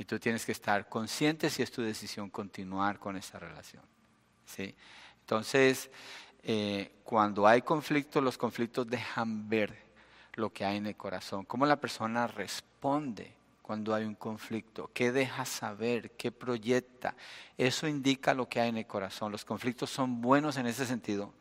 Y 0.00 0.06
tú 0.06 0.18
tienes 0.18 0.46
que 0.46 0.52
estar 0.52 0.88
consciente 0.88 1.50
si 1.50 1.62
es 1.62 1.70
tu 1.70 1.82
decisión 1.82 2.30
continuar 2.30 2.98
con 2.98 3.18
esa 3.18 3.38
relación. 3.38 3.82
¿sí? 4.46 4.74
Entonces, 5.20 5.90
eh, 6.42 6.90
cuando 7.04 7.46
hay 7.46 7.60
conflictos, 7.60 8.24
los 8.24 8.38
conflictos 8.38 8.88
dejan 8.88 9.46
ver 9.50 9.76
lo 10.36 10.54
que 10.54 10.64
hay 10.64 10.78
en 10.78 10.86
el 10.86 10.96
corazón, 10.96 11.44
cómo 11.44 11.66
la 11.66 11.78
persona 11.78 12.26
responde 12.26 13.34
cuando 13.60 13.94
hay 13.94 14.04
un 14.06 14.14
conflicto, 14.14 14.90
qué 14.94 15.12
deja 15.12 15.44
saber, 15.44 16.12
qué 16.12 16.32
proyecta. 16.32 17.14
Eso 17.58 17.86
indica 17.86 18.32
lo 18.32 18.48
que 18.48 18.58
hay 18.58 18.70
en 18.70 18.78
el 18.78 18.86
corazón. 18.86 19.30
Los 19.30 19.44
conflictos 19.44 19.90
son 19.90 20.22
buenos 20.22 20.56
en 20.56 20.66
ese 20.66 20.86
sentido 20.86 21.34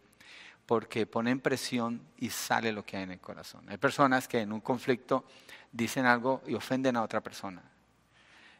porque 0.65 1.05
ponen 1.05 1.39
presión 1.39 2.01
y 2.17 2.29
sale 2.29 2.73
lo 2.73 2.85
que 2.85 2.97
hay 2.97 3.03
en 3.03 3.11
el 3.11 3.21
corazón. 3.21 3.63
Hay 3.69 3.77
personas 3.77 4.27
que 4.27 4.41
en 4.41 4.51
un 4.51 4.59
conflicto 4.59 5.23
dicen 5.71 6.05
algo 6.05 6.41
y 6.45 6.55
ofenden 6.55 6.97
a 6.97 7.03
otra 7.03 7.21
persona 7.21 7.63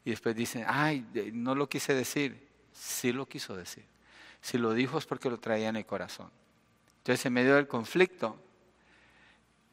y 0.05 0.11
después 0.11 0.35
dicen, 0.35 0.65
ay, 0.67 1.05
no 1.33 1.55
lo 1.55 1.67
quise 1.67 1.93
decir. 1.93 2.47
Sí 2.73 3.11
lo 3.11 3.27
quiso 3.27 3.55
decir. 3.55 3.85
Si 4.41 4.57
lo 4.57 4.73
dijo 4.73 4.97
es 4.97 5.05
porque 5.05 5.29
lo 5.29 5.39
traía 5.39 5.69
en 5.69 5.75
el 5.75 5.85
corazón. 5.85 6.31
Entonces, 6.99 7.25
en 7.25 7.33
medio 7.33 7.55
del 7.55 7.67
conflicto, 7.67 8.39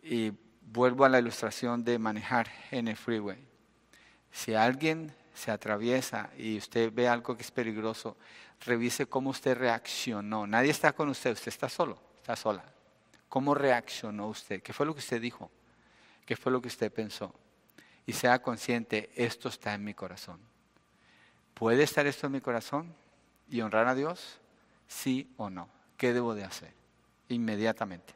y 0.02 0.32
vuelvo 0.62 1.04
a 1.04 1.08
la 1.08 1.18
ilustración 1.18 1.84
de 1.84 1.98
manejar 1.98 2.48
en 2.70 2.88
el 2.88 2.96
freeway, 2.96 3.38
si 4.32 4.54
alguien 4.54 5.12
se 5.34 5.50
atraviesa 5.50 6.30
y 6.36 6.56
usted 6.56 6.92
ve 6.92 7.08
algo 7.08 7.36
que 7.36 7.42
es 7.42 7.50
peligroso, 7.50 8.16
revise 8.64 9.06
cómo 9.06 9.30
usted 9.30 9.56
reaccionó. 9.56 10.46
Nadie 10.46 10.70
está 10.70 10.92
con 10.92 11.08
usted, 11.08 11.32
usted 11.32 11.48
está 11.48 11.68
solo, 11.68 11.98
está 12.16 12.36
sola. 12.36 12.64
¿Cómo 13.28 13.54
reaccionó 13.54 14.28
usted? 14.28 14.62
¿Qué 14.62 14.72
fue 14.72 14.86
lo 14.86 14.94
que 14.94 15.00
usted 15.00 15.20
dijo? 15.20 15.50
¿Qué 16.24 16.36
fue 16.36 16.50
lo 16.52 16.60
que 16.60 16.68
usted 16.68 16.92
pensó? 16.92 17.34
Y 18.07 18.12
sea 18.12 18.40
consciente, 18.40 19.11
esto 19.16 19.49
está 19.49 19.75
en 19.75 19.85
mi 19.85 19.92
corazón. 19.92 20.40
¿Puede 21.55 21.83
estar 21.83 22.07
esto 22.07 22.27
en 22.27 22.33
mi 22.35 22.40
corazón 22.40 22.95
y 23.51 23.61
honrar 23.61 23.88
a 23.88 23.95
Dios? 23.95 24.38
Sí 24.87 25.33
o 25.37 25.51
no. 25.51 25.69
¿Qué 25.97 26.12
debo 26.12 26.35
de 26.35 26.45
hacer? 26.45 26.73
Inmediatamente, 27.29 28.14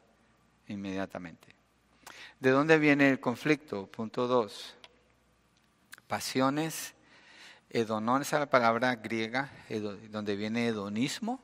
inmediatamente. 0.67 1.55
¿De 2.39 2.51
dónde 2.51 2.77
viene 2.77 3.09
el 3.09 3.19
conflicto? 3.19 3.87
Punto 3.87 4.27
dos. 4.27 4.75
Pasiones, 6.07 6.93
hedonón, 7.69 8.21
esa 8.21 8.37
es 8.37 8.39
la 8.41 8.49
palabra 8.49 8.95
griega, 8.95 9.51
donde 10.09 10.35
viene 10.35 10.67
hedonismo. 10.67 11.41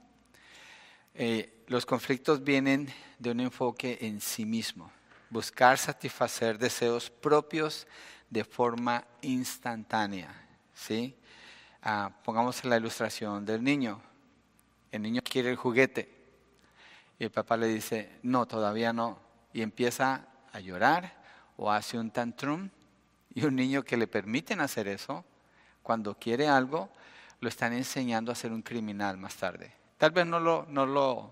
Eh, 1.16 1.64
los 1.68 1.86
conflictos 1.86 2.44
vienen 2.44 2.94
de 3.18 3.32
un 3.32 3.40
enfoque 3.40 3.98
en 4.02 4.22
sí 4.22 4.46
mismo, 4.46 4.92
buscar 5.30 5.78
satisfacer 5.78 6.60
deseos 6.60 7.10
propios 7.10 7.88
de 8.30 8.44
forma 8.44 9.04
instantánea. 9.22 10.48
¿sí? 10.74 11.16
Ah, 11.82 12.12
pongamos 12.24 12.64
la 12.66 12.78
ilustración 12.78 13.46
del 13.46 13.64
niño. 13.64 14.02
El 14.92 15.02
niño 15.02 15.22
quiere 15.24 15.50
el 15.50 15.56
juguete 15.56 16.14
y 17.20 17.26
el 17.26 17.32
papá 17.32 17.58
le 17.58 17.68
dice, 17.68 18.20
no, 18.24 18.46
todavía 18.46 18.94
no. 18.94 19.20
Y 19.54 19.62
empieza 19.62 20.28
a 20.52 20.60
llorar 20.60 21.24
o 21.58 21.72
hace 21.72 21.98
un 21.98 22.12
tantrum. 22.12 22.70
Y 23.34 23.46
un 23.46 23.56
niño 23.56 23.84
que 23.84 23.98
le 23.98 24.08
permiten 24.08 24.62
hacer 24.62 24.88
eso, 24.88 25.24
cuando 25.84 26.16
quiere 26.16 26.48
algo, 26.48 26.90
lo 27.40 27.50
están 27.50 27.72
enseñando 27.74 28.32
a 28.32 28.36
ser 28.36 28.52
un 28.52 28.64
criminal 28.64 29.18
más 29.18 29.36
tarde. 29.36 29.72
Tal 29.98 30.10
vez 30.10 30.26
no 30.26 30.40
lo, 30.40 30.66
no 30.70 30.88
lo, 30.88 31.32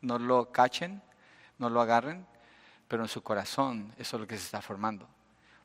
no 0.00 0.18
lo 0.18 0.50
cachen, 0.50 1.00
no 1.58 1.70
lo 1.70 1.80
agarren, 1.80 2.26
pero 2.88 3.04
en 3.04 3.08
su 3.08 3.22
corazón 3.22 3.92
eso 3.98 4.16
es 4.16 4.20
lo 4.20 4.26
que 4.26 4.36
se 4.36 4.44
está 4.44 4.60
formando 4.60 5.08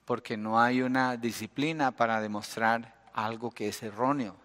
porque 0.05 0.37
no 0.37 0.59
hay 0.59 0.81
una 0.81 1.17
disciplina 1.17 1.91
para 1.91 2.21
demostrar 2.21 2.93
algo 3.13 3.51
que 3.51 3.67
es 3.67 3.83
erróneo 3.83 4.35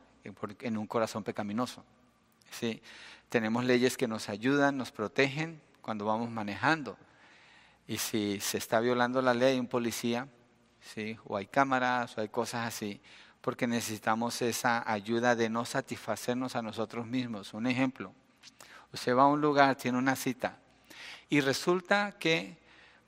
en 0.61 0.77
un 0.77 0.87
corazón 0.87 1.25
pecaminoso. 1.25 1.85
¿sí? 2.51 2.83
Tenemos 3.29 3.65
leyes 3.65 3.97
que 3.97 4.09
nos 4.09 4.29
ayudan, 4.29 4.77
nos 4.77 4.93
protegen 4.93 5.61
cuando 5.81 6.05
vamos 6.05 6.31
manejando. 6.31 6.97
Y 7.87 7.99
si 7.99 8.41
se 8.41 8.59
está 8.59 8.81
violando 8.81 9.23
la 9.23 9.35
ley, 9.35 9.59
un 9.59 9.67
policía, 9.67 10.29
¿sí? 10.81 11.17
o 11.25 11.37
hay 11.37 11.47
cámaras, 11.47 12.17
o 12.19 12.21
hay 12.21 12.29
cosas 12.29 12.67
así, 12.67 13.01
porque 13.41 13.67
necesitamos 13.67 14.43
esa 14.43 14.91
ayuda 14.91 15.35
de 15.35 15.49
no 15.49 15.65
satisfacernos 15.65 16.57
a 16.57 16.63
nosotros 16.63 17.07
mismos. 17.07 17.55
Un 17.55 17.67
ejemplo, 17.67 18.13
usted 18.93 19.17
va 19.17 19.23
a 19.23 19.29
un 19.29 19.41
lugar, 19.41 19.77
tiene 19.77 19.97
una 19.97 20.17
cita, 20.17 20.59
y 21.31 21.41
resulta 21.41 22.13
que 22.19 22.58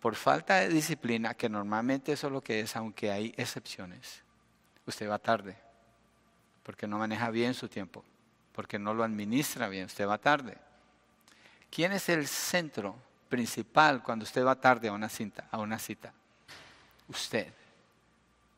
por 0.00 0.14
falta 0.16 0.56
de 0.56 0.68
disciplina, 0.68 1.34
que 1.34 1.48
normalmente 1.48 2.12
eso 2.12 2.28
es 2.28 2.32
lo 2.32 2.40
que 2.40 2.60
es, 2.60 2.74
aunque 2.76 3.10
hay 3.10 3.34
excepciones, 3.36 4.22
usted 4.86 5.08
va 5.08 5.18
tarde, 5.18 5.56
porque 6.62 6.86
no 6.86 6.98
maneja 6.98 7.30
bien 7.30 7.54
su 7.54 7.68
tiempo, 7.68 8.04
porque 8.52 8.78
no 8.78 8.94
lo 8.94 9.04
administra 9.04 9.68
bien, 9.68 9.86
usted 9.86 10.08
va 10.08 10.18
tarde. 10.18 10.56
¿Quién 11.70 11.92
es 11.92 12.08
el 12.08 12.26
centro 12.26 12.96
principal 13.28 14.02
cuando 14.02 14.24
usted 14.24 14.44
va 14.44 14.60
tarde 14.60 14.88
a 14.88 14.92
una 14.92 15.08
cita? 15.08 15.46
A 15.50 15.58
una 15.58 15.78
cita? 15.78 16.12
Usted, 17.06 17.52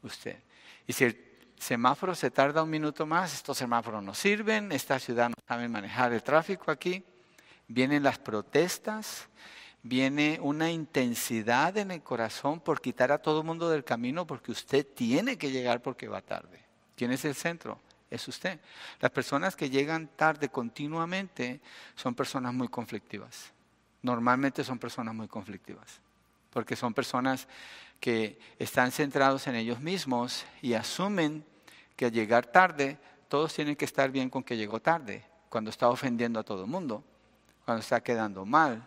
usted. 0.03 0.39
Y 0.87 0.93
si, 0.93 1.33
semáforo 1.59 2.15
se 2.15 2.31
tarda 2.31 2.63
un 2.63 2.71
minuto 2.71 3.05
más, 3.05 3.35
estos 3.35 3.59
semáforos 3.59 4.03
no 4.03 4.15
sirven, 4.15 4.73
esta 4.73 4.99
ciudad 4.99 5.29
no 5.29 5.35
sabe 5.47 5.69
manejar 5.69 6.13
el 6.13 6.23
tráfico 6.23 6.71
aquí, 6.71 7.05
vienen 7.69 8.03
las 8.03 8.19
protestas, 8.19 9.29
viene 9.83 10.39
una 10.41 10.71
intensidad 10.71 11.77
en 11.77 11.91
el 11.91 12.03
corazón 12.03 12.61
por 12.61 12.81
quitar 12.81 13.13
a 13.13 13.19
todo 13.19 13.41
el 13.41 13.47
mundo 13.47 13.69
del 13.69 13.85
camino 13.85 14.27
porque 14.27 14.53
usted 14.53 14.87
tiene 14.87 15.37
que 15.37 15.51
llegar 15.51 15.83
porque 15.83 16.09
va 16.09 16.21
tarde. 16.21 16.65
¿Quién 16.97 17.13
es 17.13 17.25
el 17.25 17.35
centro? 17.35 17.81
Es 18.11 18.29
usted. 18.29 18.61
Las 19.01 19.11
personas 19.11 19.57
que 19.57 19.71
llegan 19.71 20.09
tarde 20.09 20.49
continuamente 20.49 21.61
son 21.95 22.15
personas 22.15 22.53
muy 22.55 22.69
conflictivas. 22.69 23.53
Normalmente 24.03 24.65
son 24.65 24.79
personas 24.79 25.15
muy 25.15 25.29
conflictivas 25.29 26.01
porque 26.53 26.77
son 26.77 26.93
personas 26.95 27.49
que 27.99 28.39
están 28.59 28.93
centrados 28.93 29.47
en 29.47 29.55
ellos 29.55 29.81
mismos 29.81 30.45
y 30.61 30.75
asumen 30.75 31.45
que 31.97 32.07
al 32.07 32.13
llegar 32.13 32.47
tarde, 32.47 32.99
todos 33.29 33.55
tienen 33.55 33.77
que 33.77 33.85
estar 33.85 34.11
bien 34.11 34.29
con 34.29 34.43
que 34.43 34.57
llegó 34.57 34.81
tarde, 34.81 35.25
cuando 35.49 35.71
está 35.71 35.89
ofendiendo 35.89 36.39
a 36.39 36.43
todo 36.43 36.65
el 36.65 36.71
mundo, 36.71 37.03
cuando 37.65 37.81
está 37.81 38.03
quedando 38.03 38.45
mal. 38.45 38.83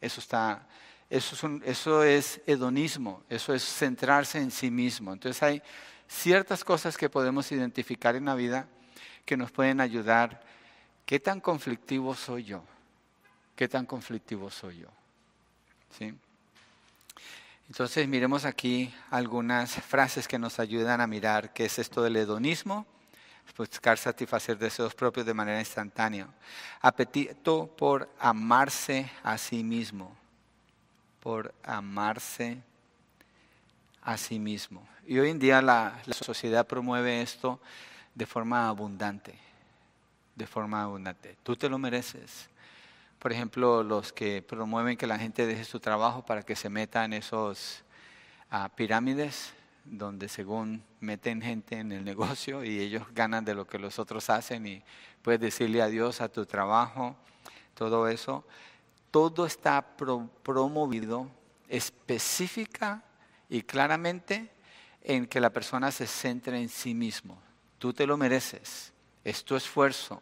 Eso, 0.00 0.20
está, 0.20 0.66
eso, 1.08 2.02
es 2.04 2.40
hedonismo, 2.46 3.22
eso 3.28 3.52
es 3.52 3.62
centrarse 3.62 4.38
en 4.38 4.50
sí 4.50 4.70
mismo. 4.70 5.12
Entonces 5.12 5.42
hay 5.42 5.62
ciertas 6.08 6.64
cosas 6.64 6.96
que 6.96 7.10
podemos 7.10 7.50
identificar 7.52 8.16
en 8.16 8.24
la 8.24 8.34
vida 8.34 8.68
que 9.24 9.36
nos 9.36 9.50
pueden 9.50 9.80
ayudar. 9.80 10.42
¿Qué 11.04 11.20
tan 11.20 11.40
conflictivo 11.40 12.14
soy 12.14 12.44
yo? 12.44 12.64
¿Qué 13.56 13.68
tan 13.68 13.86
conflictivo 13.86 14.50
soy 14.50 14.78
yo? 14.78 14.88
¿Sí? 15.98 16.14
Entonces 17.68 18.08
miremos 18.08 18.44
aquí 18.44 18.92
algunas 19.10 19.74
frases 19.74 20.26
que 20.26 20.38
nos 20.38 20.58
ayudan 20.58 21.00
a 21.00 21.06
mirar 21.06 21.52
qué 21.52 21.66
es 21.66 21.78
esto 21.78 22.02
del 22.02 22.16
hedonismo, 22.16 22.86
buscar 23.56 23.98
satisfacer 23.98 24.58
deseos 24.58 24.94
propios 24.94 25.26
de 25.26 25.34
manera 25.34 25.58
instantánea. 25.58 26.28
Apetito 26.80 27.66
por 27.66 28.08
amarse 28.18 29.10
a 29.22 29.36
sí 29.38 29.62
mismo, 29.62 30.16
por 31.20 31.54
amarse 31.62 32.62
a 34.02 34.16
sí 34.16 34.38
mismo. 34.38 34.86
Y 35.06 35.18
hoy 35.18 35.30
en 35.30 35.38
día 35.38 35.60
la, 35.60 36.00
sociedad 36.10 36.66
promueve 36.66 37.22
esto 37.22 37.60
de 38.14 38.26
forma 38.26 38.68
abundante, 38.68 39.38
de 40.34 40.46
forma 40.46 40.82
abundante. 40.82 41.36
Tú 41.42 41.56
te 41.56 41.68
lo 41.68 41.78
mereces 41.78 42.50
por 43.20 43.32
ejemplo, 43.32 43.82
los 43.82 44.14
que 44.14 44.40
promueven 44.40 44.96
que 44.96 45.06
la 45.06 45.18
gente 45.18 45.46
deje 45.46 45.64
su 45.64 45.78
trabajo 45.78 46.24
para 46.24 46.42
que 46.42 46.56
se 46.56 46.70
meta 46.70 47.04
en 47.04 47.12
esos 47.12 47.84
ah, 48.50 48.70
pirámides, 48.74 49.52
donde 49.84 50.28
según 50.28 50.82
meten 51.00 51.42
gente 51.42 51.78
en 51.78 51.92
el 51.92 52.04
negocio 52.04 52.64
y 52.64 52.78
ellos 52.80 53.04
ganan 53.14 53.44
de 53.44 53.54
lo 53.54 53.66
que 53.66 53.78
los 53.78 53.98
otros 53.98 54.30
hacen 54.30 54.66
y 54.66 54.82
puedes 55.22 55.40
decirle 55.40 55.82
adiós 55.82 56.20
a 56.20 56.28
tu 56.28 56.46
trabajo, 56.46 57.16
todo 57.74 58.08
eso, 58.08 58.44
todo 59.10 59.46
está 59.46 59.96
promovido 59.96 61.30
específica 61.68 63.02
y 63.48 63.62
claramente 63.62 64.50
en 65.02 65.26
que 65.26 65.40
la 65.40 65.50
persona 65.50 65.90
se 65.90 66.06
centre 66.06 66.60
en 66.60 66.68
sí 66.68 66.94
mismo. 66.94 67.40
Tú 67.78 67.92
te 67.92 68.06
lo 68.06 68.16
mereces, 68.16 68.92
es 69.24 69.44
tu 69.44 69.56
esfuerzo, 69.56 70.20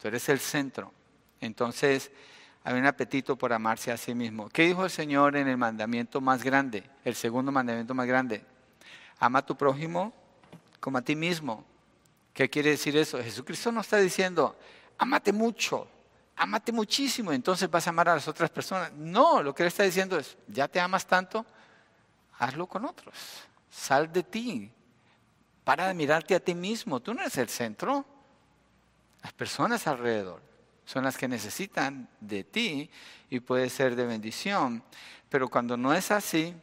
tú 0.00 0.08
eres 0.08 0.28
el 0.28 0.38
centro. 0.38 0.92
Entonces, 1.40 2.10
hay 2.64 2.78
un 2.78 2.86
apetito 2.86 3.36
por 3.36 3.52
amarse 3.52 3.90
a 3.90 3.96
sí 3.96 4.14
mismo. 4.14 4.48
¿Qué 4.50 4.64
dijo 4.64 4.84
el 4.84 4.90
Señor 4.90 5.36
en 5.36 5.48
el 5.48 5.56
mandamiento 5.56 6.20
más 6.20 6.44
grande, 6.44 6.84
el 7.04 7.14
segundo 7.14 7.50
mandamiento 7.50 7.94
más 7.94 8.06
grande? 8.06 8.44
Ama 9.18 9.40
a 9.40 9.46
tu 9.46 9.56
prójimo 9.56 10.12
como 10.80 10.98
a 10.98 11.02
ti 11.02 11.16
mismo. 11.16 11.64
¿Qué 12.32 12.48
quiere 12.48 12.70
decir 12.70 12.96
eso? 12.96 13.22
Jesucristo 13.22 13.72
no 13.72 13.80
está 13.80 13.96
diciendo, 13.96 14.56
amate 14.96 15.32
mucho, 15.32 15.88
amate 16.36 16.70
muchísimo, 16.70 17.32
entonces 17.32 17.68
vas 17.70 17.86
a 17.86 17.90
amar 17.90 18.08
a 18.08 18.14
las 18.14 18.28
otras 18.28 18.50
personas. 18.50 18.92
No, 18.92 19.42
lo 19.42 19.54
que 19.54 19.64
él 19.64 19.68
está 19.68 19.82
diciendo 19.82 20.18
es, 20.18 20.36
ya 20.46 20.68
te 20.68 20.80
amas 20.80 21.06
tanto, 21.06 21.44
hazlo 22.38 22.66
con 22.66 22.84
otros. 22.84 23.14
Sal 23.70 24.12
de 24.12 24.22
ti. 24.22 24.70
Para 25.64 25.88
de 25.88 25.94
mirarte 25.94 26.34
a 26.34 26.40
ti 26.40 26.54
mismo. 26.54 27.00
Tú 27.00 27.12
no 27.12 27.20
eres 27.20 27.36
el 27.36 27.48
centro. 27.48 28.04
Las 29.22 29.32
personas 29.32 29.86
alrededor 29.86 30.40
son 30.86 31.04
las 31.04 31.18
que 31.18 31.28
necesitan 31.28 32.08
de 32.20 32.44
ti 32.44 32.90
y 33.28 33.40
puede 33.40 33.68
ser 33.68 33.94
de 33.94 34.06
bendición. 34.06 34.82
Pero 35.28 35.48
cuando 35.48 35.76
no 35.76 35.92
es 35.92 36.10
así, 36.10 36.54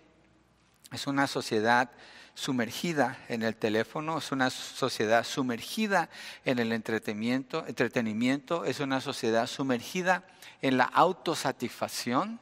es 0.92 1.06
una 1.06 1.28
sociedad 1.28 1.92
sumergida 2.36 3.18
en 3.28 3.42
el 3.42 3.56
teléfono, 3.56 4.20
es 4.20 4.32
una 4.32 4.52
sociedad 4.52 5.24
sumergida 5.24 6.10
en 6.44 6.60
el 6.60 6.72
entretenimiento, 6.72 7.66
entretenimiento, 7.66 8.66
es 8.66 8.80
una 8.80 9.02
sociedad 9.02 9.48
sumergida 9.48 10.28
en 10.62 10.78
la 10.78 10.84
autosatisfacción, 10.84 12.40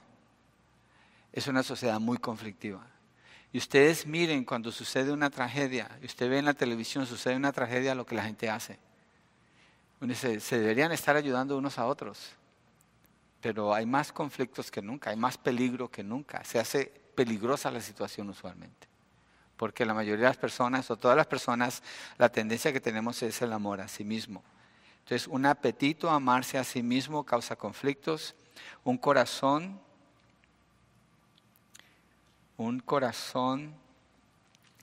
es 1.32 1.48
una 1.48 1.64
sociedad 1.64 2.02
muy 2.02 2.18
conflictiva. 2.18 2.86
Y 3.54 3.60
ustedes 3.60 4.06
miren 4.06 4.44
cuando 4.44 4.72
sucede 4.72 5.14
una 5.14 5.30
tragedia, 5.30 5.90
y 6.02 6.08
usted 6.08 6.30
ve 6.30 6.40
en 6.40 6.46
la 6.46 6.54
televisión, 6.54 7.06
sucede 7.06 7.38
una 7.38 7.54
tragedia, 7.54 7.96
lo 7.96 8.06
que 8.06 8.16
la 8.16 8.24
gente 8.24 8.50
hace 8.50 8.78
se, 10.14 10.60
deberían 10.60 10.92
estar 10.92 11.16
ayudando 11.16 11.58
unos 11.58 11.80
a 11.80 11.86
otros, 11.86 12.32
pero 13.42 13.74
hay 13.74 13.86
más 13.86 14.12
conflictos 14.12 14.70
que 14.70 14.82
nunca, 14.82 15.12
hay 15.12 15.16
más 15.16 15.38
peligro 15.38 15.90
que 15.90 16.04
nunca. 16.04 16.44
Se 16.44 16.60
hace 16.60 16.86
peligrosa 17.16 17.72
la 17.72 17.82
situación 17.82 18.30
usualmente, 18.30 18.88
porque 19.58 19.86
la 19.86 19.94
mayoría 19.94 20.26
de 20.26 20.30
las 20.30 20.38
personas, 20.38 20.90
o 20.92 20.98
todas 20.98 21.18
las 21.18 21.28
personas, 21.28 21.84
la 22.18 22.30
tendencia 22.30 22.74
que 22.74 22.82
tenemos 22.82 23.22
es 23.24 23.42
el 23.42 23.54
amor 23.54 23.82
a 23.82 23.88
sí 23.88 24.04
mismo. 24.04 24.44
Entonces, 25.00 25.28
un 25.28 25.46
apetito 25.46 26.10
a 26.10 26.16
amarse 26.16 26.58
a 26.58 26.64
sí 26.64 26.82
mismo 26.82 27.26
causa 27.26 27.56
conflictos, 27.56 28.36
un 28.84 28.98
corazón, 28.98 29.80
un 32.58 32.80
corazón 32.80 33.76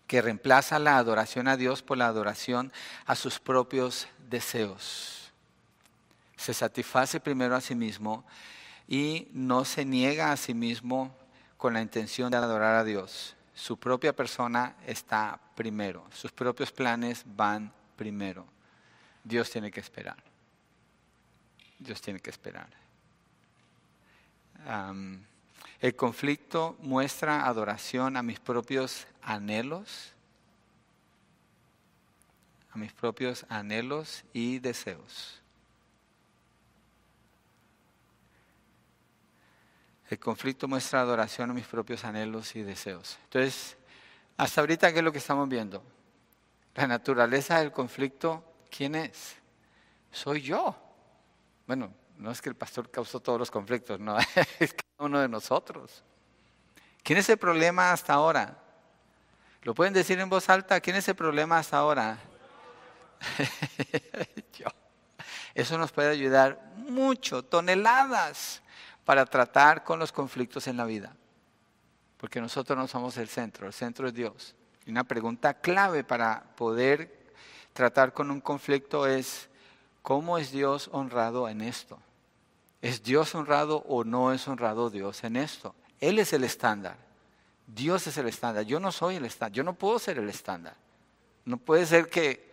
que 0.07 0.21
reemplaza 0.21 0.79
la 0.79 0.99
adoración 0.99 1.49
a 1.49 1.57
Dios 1.57 1.83
por 1.83 1.97
la 1.97 2.07
adoración 2.07 2.73
a 3.07 3.15
sus 3.15 3.39
propios 3.39 4.09
deseos. 4.29 5.31
Se 6.37 6.53
satisface 6.53 7.21
primero 7.21 7.55
a 7.55 7.61
sí 7.61 7.75
mismo 7.75 8.25
y 8.89 9.29
no 9.33 9.65
se 9.65 9.85
niega 9.85 10.33
a 10.33 10.37
sí 10.37 10.53
mismo 10.53 11.15
con 11.57 11.75
la 11.75 11.81
intención 11.81 12.31
de 12.31 12.39
adorar 12.39 12.75
a 12.75 12.85
Dios. 12.85 13.37
Su 13.61 13.77
propia 13.77 14.16
persona 14.16 14.75
está 14.87 15.38
primero, 15.55 16.07
sus 16.12 16.33
propios 16.33 16.73
planes 16.73 17.23
van 17.27 17.70
primero. 17.94 18.46
Dios 19.23 19.51
tiene 19.51 19.70
que 19.70 19.81
esperar. 19.81 20.16
Dios 21.79 22.01
tiene 22.01 22.20
que 22.20 22.31
esperar. 22.31 22.70
el 25.79 25.94
conflicto 25.94 26.79
muestra 26.81 27.46
adoración 27.46 28.16
a 28.16 28.23
mis 28.23 28.40
propios 28.40 29.07
anhelos 29.20 30.14
a 32.73 32.79
mis 32.79 32.92
propios 32.92 33.44
anhelos 33.49 34.25
y 34.33 34.59
deseos. 34.59 35.39
El 40.11 40.18
conflicto 40.18 40.66
muestra 40.66 41.01
adoración 41.01 41.51
a 41.51 41.55
mis 41.55 41.66
propios 41.66 42.05
anhelos 42.05 42.57
y 42.57 42.62
deseos. 42.62 43.16
Entonces, 43.25 43.77
hasta 44.37 44.61
ahorita, 44.61 44.92
¿qué 44.92 44.99
es 44.99 45.05
lo 45.05 45.12
que 45.12 45.18
estamos 45.18 45.49
viendo? 45.49 45.85
La 46.75 46.88
naturaleza 46.88 47.61
del 47.61 47.70
conflicto, 47.70 48.44
¿quién 48.68 48.96
es? 48.96 49.37
Soy 50.11 50.42
yo. 50.42 50.75
Bueno, 51.64 51.94
no 52.16 52.33
es 52.33 52.42
que 52.42 52.49
el 52.49 52.57
pastor 52.57 52.90
causó 52.90 53.20
todos 53.20 53.38
los 53.38 53.53
conflictos, 53.53 54.01
no, 54.01 54.18
es 54.59 54.75
cada 54.75 55.07
uno 55.07 55.20
de 55.20 55.29
nosotros. 55.29 56.03
¿Quién 57.05 57.20
es 57.20 57.29
el 57.29 57.38
problema 57.38 57.92
hasta 57.92 58.14
ahora? 58.14 58.59
¿Lo 59.62 59.75
pueden 59.75 59.92
decir 59.92 60.18
en 60.18 60.29
voz 60.29 60.49
alta? 60.49 60.81
¿Quién 60.81 60.96
es 60.96 61.07
el 61.09 61.14
problema 61.14 61.59
hasta 61.59 61.77
ahora? 61.77 62.18
Eso 65.55 65.79
nos 65.79 65.92
puede 65.92 66.11
ayudar 66.11 66.73
mucho, 66.77 67.44
toneladas, 67.44 68.62
para 69.11 69.27
tratar 69.27 69.83
con 69.83 69.99
los 69.99 70.12
conflictos 70.12 70.68
en 70.68 70.77
la 70.77 70.85
vida. 70.85 71.16
Porque 72.16 72.40
nosotros 72.40 72.79
no 72.79 72.87
somos 72.87 73.16
el 73.16 73.29
centro, 73.29 73.66
el 73.66 73.73
centro 73.73 74.07
es 74.07 74.14
Dios. 74.14 74.55
Y 74.87 74.92
una 74.92 75.03
pregunta 75.03 75.55
clave 75.55 76.05
para 76.05 76.44
poder 76.55 77.33
tratar 77.73 78.12
con 78.12 78.31
un 78.31 78.40
conflicto 78.40 79.09
es, 79.09 79.49
¿cómo 80.03 80.38
es 80.38 80.53
Dios 80.53 80.88
honrado 80.92 81.49
en 81.49 81.61
esto? 81.61 81.99
¿Es 82.83 83.03
Dios 83.03 83.35
honrado 83.35 83.79
o 83.88 84.05
no 84.05 84.33
es 84.33 84.46
honrado 84.46 84.90
Dios 84.90 85.25
en 85.25 85.35
esto? 85.35 85.75
Él 85.99 86.20
es 86.20 86.33
el 86.33 86.44
estándar. 86.44 86.96
Dios 87.66 88.07
es 88.07 88.16
el 88.16 88.29
estándar. 88.29 88.64
Yo 88.64 88.79
no 88.79 88.92
soy 88.92 89.16
el 89.16 89.25
estándar. 89.25 89.57
Yo 89.57 89.64
no 89.64 89.75
puedo 89.75 89.99
ser 89.99 90.18
el 90.18 90.29
estándar. 90.29 90.77
No 91.44 91.57
puede 91.57 91.85
ser 91.85 92.09
que 92.09 92.53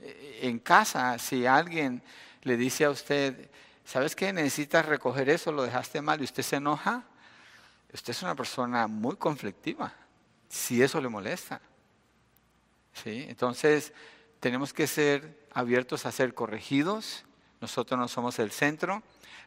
eh, 0.00 0.40
en 0.42 0.58
casa, 0.58 1.18
si 1.18 1.46
alguien 1.46 2.02
le 2.42 2.58
dice 2.58 2.84
a 2.84 2.90
usted, 2.90 3.48
¿sabes 3.86 4.16
qué? 4.16 4.32
Necesitas 4.32 4.84
recoger 4.84 5.30
eso, 5.30 5.52
lo 5.52 5.62
dejaste 5.62 6.02
mal 6.02 6.20
y 6.20 6.24
usted 6.24 6.42
se 6.42 6.56
enoja, 6.56 7.04
usted 7.92 8.10
es 8.10 8.22
una 8.22 8.34
persona 8.34 8.86
muy 8.86 9.16
conflictiva, 9.16 9.94
si 10.48 10.82
eso 10.82 11.00
le 11.00 11.08
molesta. 11.08 11.60
¿Sí? 12.92 13.26
Entonces, 13.28 13.92
tenemos 14.40 14.72
que 14.72 14.86
ser 14.86 15.46
abiertos 15.52 16.06
a 16.06 16.12
ser 16.12 16.34
corregidos. 16.34 17.24
Nosotros 17.60 17.98
no 17.98 18.08
somos 18.08 18.38
el 18.38 18.50
centro, 18.50 19.02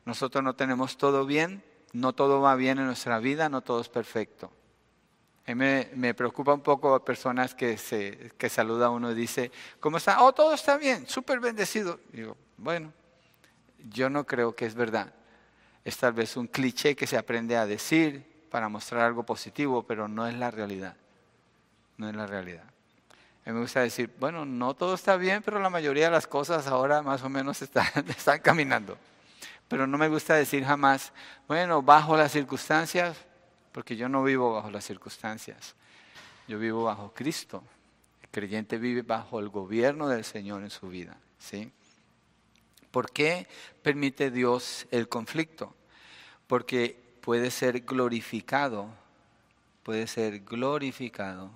nosotros 0.06 0.44
no 0.44 0.56
tenemos 0.56 0.98
todo 0.98 1.26
bien, 1.26 1.64
no 1.94 2.14
todo 2.14 2.42
va 2.42 2.56
bien 2.56 2.80
en 2.80 2.86
nuestra 2.86 3.20
vida, 3.20 3.50
no 3.50 3.62
todo 3.62 3.82
es 3.82 3.90
perfecto. 3.90 4.52
A 5.48 5.56
me, 5.56 5.90
me, 5.96 6.14
preocupa 6.14 6.54
un 6.54 6.62
poco 6.62 7.04
personas 7.04 7.56
que, 7.56 7.78
se, 7.78 8.32
que 8.38 8.50
saluda 8.50 8.88
a 8.88 8.90
uno 8.92 9.12
y 9.12 9.16
dice, 9.16 9.52
¿cómo 9.80 9.98
está? 9.98 10.22
Oh, 10.22 10.32
todo 10.32 10.54
está 10.54 10.78
bien, 10.78 11.08
súper 11.08 11.40
bendecido. 11.40 12.00
Digo, 12.12 12.38
bueno, 12.58 12.94
yo 13.90 14.10
no 14.10 14.26
creo 14.26 14.56
que 14.56 14.66
es 14.66 14.76
verdad. 14.76 15.14
Es 15.84 15.98
tal 15.98 16.14
vez 16.14 16.38
un 16.38 16.48
cliché 16.48 16.96
que 16.96 17.08
se 17.08 17.18
aprende 17.18 17.56
a 17.56 17.66
decir 17.66 18.46
para 18.50 18.70
mostrar 18.70 19.02
algo 19.04 19.24
positivo, 19.24 19.84
pero 19.84 20.08
no 20.08 20.28
es 20.28 20.36
la 20.36 20.52
realidad. 20.52 20.96
No 21.98 22.10
es 22.10 22.16
la 22.16 22.28
realidad. 22.28 22.64
Me 23.46 23.60
gusta 23.60 23.82
decir, 23.82 24.14
bueno, 24.20 24.46
no 24.46 24.76
todo 24.76 24.94
está 24.94 25.18
bien, 25.18 25.42
pero 25.42 25.60
la 25.60 25.70
mayoría 25.70 26.06
de 26.06 26.12
las 26.12 26.28
cosas 26.28 26.68
ahora 26.68 27.02
más 27.02 27.24
o 27.24 27.30
menos 27.30 27.62
están, 27.64 27.88
están 28.08 28.40
caminando. 28.40 28.98
Pero 29.68 29.88
no 29.88 29.98
me 29.98 30.08
gusta 30.08 30.36
decir 30.36 30.64
jamás, 30.64 31.14
bueno, 31.48 31.82
bajo 31.82 32.18
las 32.18 32.32
circunstancias, 32.32 33.18
porque 33.72 33.96
yo 33.96 34.10
no 34.10 34.24
vivo 34.24 34.54
bajo 34.54 34.70
las 34.70 34.84
circunstancias. 34.84 35.76
Yo 36.48 36.60
vivo 36.60 36.84
bajo 36.84 37.14
Cristo. 37.14 37.64
El 38.22 38.30
creyente 38.30 38.78
vive 38.78 39.04
bajo 39.04 39.40
el 39.40 39.50
gobierno 39.50 40.08
del 40.08 40.24
Señor 40.24 40.64
en 40.64 40.70
su 40.70 40.90
vida. 40.90 41.18
¿sí? 41.38 41.72
¿Por 42.92 43.12
qué 43.12 43.48
permite 43.84 44.32
Dios 44.32 44.88
el 44.92 45.08
conflicto? 45.08 45.76
Porque 46.48 47.00
puede 47.22 47.52
ser 47.52 47.82
glorificado, 47.82 48.90
puede 49.84 50.08
ser 50.08 50.40
glorificado 50.40 51.52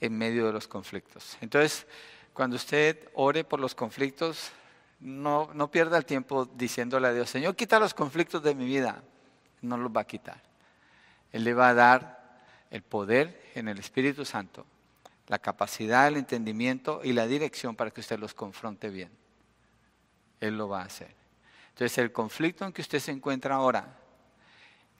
en 0.00 0.18
medio 0.18 0.46
de 0.46 0.52
los 0.52 0.68
conflictos. 0.68 1.38
Entonces, 1.40 1.86
cuando 2.34 2.56
usted 2.56 3.08
ore 3.14 3.44
por 3.44 3.60
los 3.60 3.74
conflictos, 3.74 4.50
no, 5.00 5.50
no 5.54 5.70
pierda 5.70 5.96
el 5.96 6.04
tiempo 6.04 6.44
diciéndole 6.44 7.08
a 7.08 7.12
Dios, 7.12 7.30
Señor, 7.30 7.56
quita 7.56 7.80
los 7.80 7.94
conflictos 7.94 8.42
de 8.42 8.54
mi 8.54 8.66
vida. 8.66 9.02
No 9.62 9.78
los 9.78 9.90
va 9.90 10.02
a 10.02 10.06
quitar. 10.06 10.42
Él 11.32 11.44
le 11.44 11.54
va 11.54 11.70
a 11.70 11.74
dar 11.74 12.44
el 12.70 12.82
poder 12.82 13.50
en 13.54 13.68
el 13.68 13.78
Espíritu 13.78 14.26
Santo 14.26 14.66
la 15.28 15.38
capacidad, 15.38 16.08
el 16.08 16.16
entendimiento 16.16 17.00
y 17.02 17.12
la 17.12 17.26
dirección 17.26 17.74
para 17.74 17.90
que 17.90 18.00
usted 18.00 18.18
los 18.18 18.34
confronte 18.34 18.90
bien. 18.90 19.10
Él 20.40 20.56
lo 20.56 20.68
va 20.68 20.82
a 20.82 20.86
hacer. 20.86 21.14
Entonces 21.70 21.98
el 21.98 22.12
conflicto 22.12 22.64
en 22.64 22.72
que 22.72 22.82
usted 22.82 23.00
se 23.00 23.10
encuentra 23.10 23.56
ahora 23.56 23.96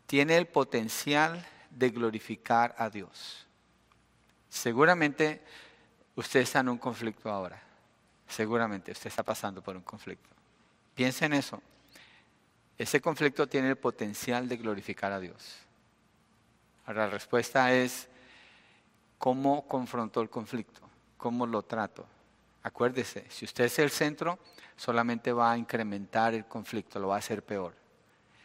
tiene 0.07 0.37
el 0.37 0.47
potencial 0.47 1.45
de 1.71 1.91
glorificar 1.91 2.75
a 2.79 2.91
Dios. 2.91 3.47
Seguramente 4.49 5.43
usted 6.15 6.41
está 6.41 6.61
en 6.61 6.71
un 6.71 6.79
conflicto 6.79 7.31
ahora. 7.31 7.63
Seguramente 8.29 8.93
usted 8.93 9.09
está 9.09 9.23
pasando 9.23 9.63
por 9.63 9.77
un 9.77 9.83
conflicto. 9.83 10.29
Piense 10.95 11.27
en 11.27 11.35
eso. 11.35 11.63
Ese 12.79 13.01
conflicto 13.01 13.47
tiene 13.47 13.71
el 13.71 13.77
potencial 13.77 14.49
de 14.49 14.57
glorificar 14.57 15.13
a 15.13 15.21
Dios. 15.21 15.57
Ahora 16.85 17.07
la 17.07 17.11
respuesta 17.13 17.73
es, 17.73 18.09
¿Cómo 19.27 19.67
confrontó 19.67 20.21
el 20.21 20.31
conflicto? 20.31 20.83
¿Cómo 21.17 21.49
lo 21.49 21.65
trato? 21.65 22.07
Acuérdese, 22.63 23.27
si 23.29 23.45
usted 23.45 23.65
es 23.65 23.77
el 23.81 23.91
centro, 23.91 24.39
solamente 24.77 25.33
va 25.33 25.51
a 25.51 25.59
incrementar 25.59 26.33
el 26.33 26.45
conflicto, 26.45 27.01
lo 27.01 27.09
va 27.09 27.17
a 27.17 27.19
hacer 27.19 27.43
peor. 27.43 27.75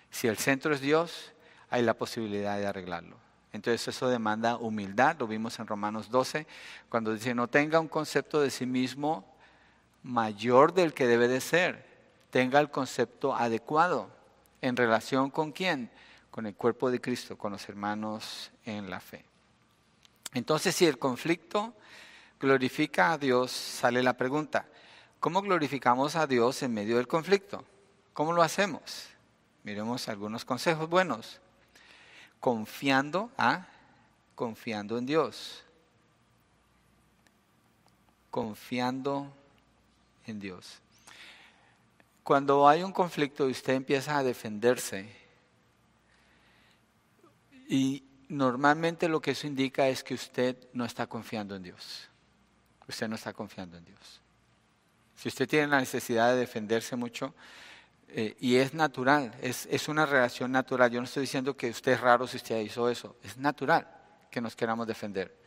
Si 0.10 0.28
el 0.28 0.38
centro 0.38 0.74
es 0.74 0.82
Dios, 0.82 1.34
hay 1.70 1.84
la 1.84 1.94
posibilidad 1.94 2.58
de 2.58 2.66
arreglarlo. 2.66 3.16
Entonces 3.54 3.90
eso 3.90 4.10
demanda 4.10 4.58
humildad, 4.58 5.18
lo 5.20 5.28
vimos 5.28 5.60
en 5.60 5.68
Romanos 5.68 6.10
12, 6.10 6.48
cuando 6.90 7.14
dice, 7.14 7.36
no 7.36 7.48
tenga 7.48 7.80
un 7.80 7.88
concepto 7.88 8.42
de 8.42 8.50
sí 8.50 8.66
mismo 8.66 9.24
mayor 10.02 10.74
del 10.74 10.96
que 10.96 11.06
debe 11.06 11.28
de 11.28 11.42
ser, 11.42 11.86
tenga 12.32 12.60
el 12.60 12.72
concepto 12.72 13.36
adecuado. 13.36 14.10
¿En 14.62 14.76
relación 14.76 15.30
con 15.30 15.52
quién? 15.52 15.92
Con 16.32 16.48
el 16.48 16.56
cuerpo 16.56 16.90
de 16.90 17.00
Cristo, 17.00 17.38
con 17.38 17.52
los 17.52 17.70
hermanos 17.70 18.50
en 18.66 18.90
la 18.90 19.00
fe. 19.00 19.31
Entonces, 20.34 20.76
si 20.76 20.86
el 20.86 20.98
conflicto 20.98 21.74
glorifica 22.40 23.12
a 23.12 23.18
Dios, 23.18 23.52
sale 23.52 24.02
la 24.02 24.18
pregunta, 24.18 24.66
¿cómo 25.20 25.42
glorificamos 25.42 26.16
a 26.16 26.28
Dios 26.28 26.64
en 26.64 26.74
medio 26.74 26.98
del 26.98 27.08
conflicto? 27.08 27.66
¿Cómo 28.14 28.34
lo 28.34 28.42
hacemos? 28.42 29.10
Miremos 29.64 30.08
algunos 30.08 30.46
consejos 30.46 30.90
buenos. 30.90 31.40
Confiando, 32.40 33.30
¿ah? 33.38 33.68
Confiando 34.36 34.98
en 34.98 35.06
Dios. 35.06 35.64
Confiando 38.32 39.32
en 40.26 40.40
Dios. 40.40 40.80
Cuando 42.24 42.68
hay 42.68 42.84
un 42.84 42.92
conflicto 42.92 43.48
y 43.48 43.52
usted 43.52 43.74
empieza 43.74 44.18
a 44.18 44.24
defenderse 44.24 45.14
y 47.68 48.04
normalmente 48.32 49.10
lo 49.10 49.22
que 49.22 49.32
eso 49.32 49.46
indica 49.46 49.88
es 49.90 50.04
que 50.04 50.14
usted 50.14 50.56
no 50.74 50.86
está 50.86 51.06
confiando 51.06 51.56
en 51.56 51.64
Dios. 51.64 52.08
Usted 52.88 53.08
no 53.08 53.16
está 53.16 53.34
confiando 53.34 53.78
en 53.78 53.86
Dios. 53.86 54.22
Si 55.16 55.28
usted 55.28 55.48
tiene 55.48 55.68
la 55.68 55.80
necesidad 55.80 56.32
de 56.32 56.38
defenderse 56.38 56.96
mucho, 56.96 57.36
eh, 58.08 58.36
y 58.40 58.56
es 58.56 58.74
natural, 58.74 59.34
es, 59.42 59.68
es 59.70 59.88
una 59.88 60.06
relación 60.06 60.52
natural. 60.52 60.90
Yo 60.90 61.00
no 61.00 61.06
estoy 61.06 61.22
diciendo 61.22 61.56
que 61.56 61.70
usted 61.70 61.92
es 61.94 62.02
raro 62.02 62.26
si 62.26 62.38
usted 62.38 62.60
hizo 62.62 62.90
eso, 62.90 63.16
es 63.22 63.38
natural 63.38 63.88
que 64.30 64.42
nos 64.42 64.56
queramos 64.56 64.88
defender. 64.88 65.38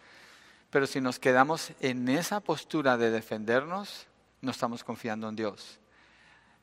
Pero 0.70 0.86
si 0.86 1.00
nos 1.00 1.18
quedamos 1.18 1.72
en 1.80 2.08
esa 2.08 2.40
postura 2.40 2.96
de 2.98 3.10
defendernos, 3.10 4.06
no 4.42 4.50
estamos 4.50 4.84
confiando 4.84 5.28
en 5.28 5.36
Dios. 5.36 5.78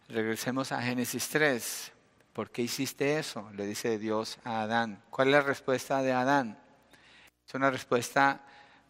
Regresemos 0.07 0.71
a 0.71 0.81
Génesis 0.81 1.27
3. 1.29 1.91
¿Por 2.33 2.49
qué 2.49 2.61
hiciste 2.61 3.19
eso? 3.19 3.49
Le 3.53 3.65
dice 3.65 3.97
Dios 3.97 4.39
a 4.45 4.61
Adán. 4.61 5.03
¿Cuál 5.09 5.29
es 5.29 5.33
la 5.33 5.41
respuesta 5.41 6.01
de 6.01 6.13
Adán? 6.13 6.57
¿Es 7.45 7.53
una 7.53 7.69
respuesta 7.69 8.41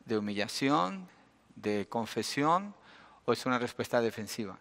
de 0.05 0.17
humillación, 0.17 1.09
de 1.55 1.87
confesión 1.89 2.75
o 3.25 3.33
es 3.33 3.45
una 3.47 3.57
respuesta 3.57 3.99
defensiva? 3.99 4.59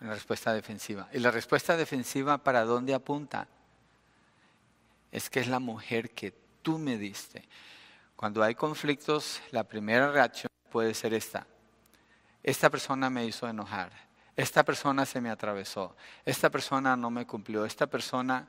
Una 0.00 0.14
respuesta 0.14 0.54
defensiva. 0.54 1.08
¿Y 1.12 1.18
la 1.18 1.30
respuesta 1.30 1.76
defensiva 1.76 2.38
para 2.38 2.64
dónde 2.64 2.94
apunta? 2.94 3.48
Es 5.12 5.28
que 5.28 5.40
es 5.40 5.48
la 5.48 5.58
mujer 5.58 6.10
que 6.10 6.32
tú 6.62 6.78
me 6.78 6.96
diste. 6.96 7.46
Cuando 8.16 8.42
hay 8.42 8.54
conflictos, 8.54 9.42
la 9.50 9.64
primera 9.64 10.10
reacción 10.10 10.50
puede 10.70 10.94
ser 10.94 11.12
esta. 11.12 11.46
Esta 12.42 12.70
persona 12.70 13.10
me 13.10 13.26
hizo 13.26 13.46
enojar 13.46 14.05
esta 14.36 14.64
persona 14.64 15.06
se 15.06 15.20
me 15.20 15.30
atravesó, 15.30 15.96
esta 16.24 16.50
persona 16.50 16.94
no 16.94 17.10
me 17.10 17.26
cumplió, 17.26 17.64
esta 17.64 17.86
persona, 17.86 18.46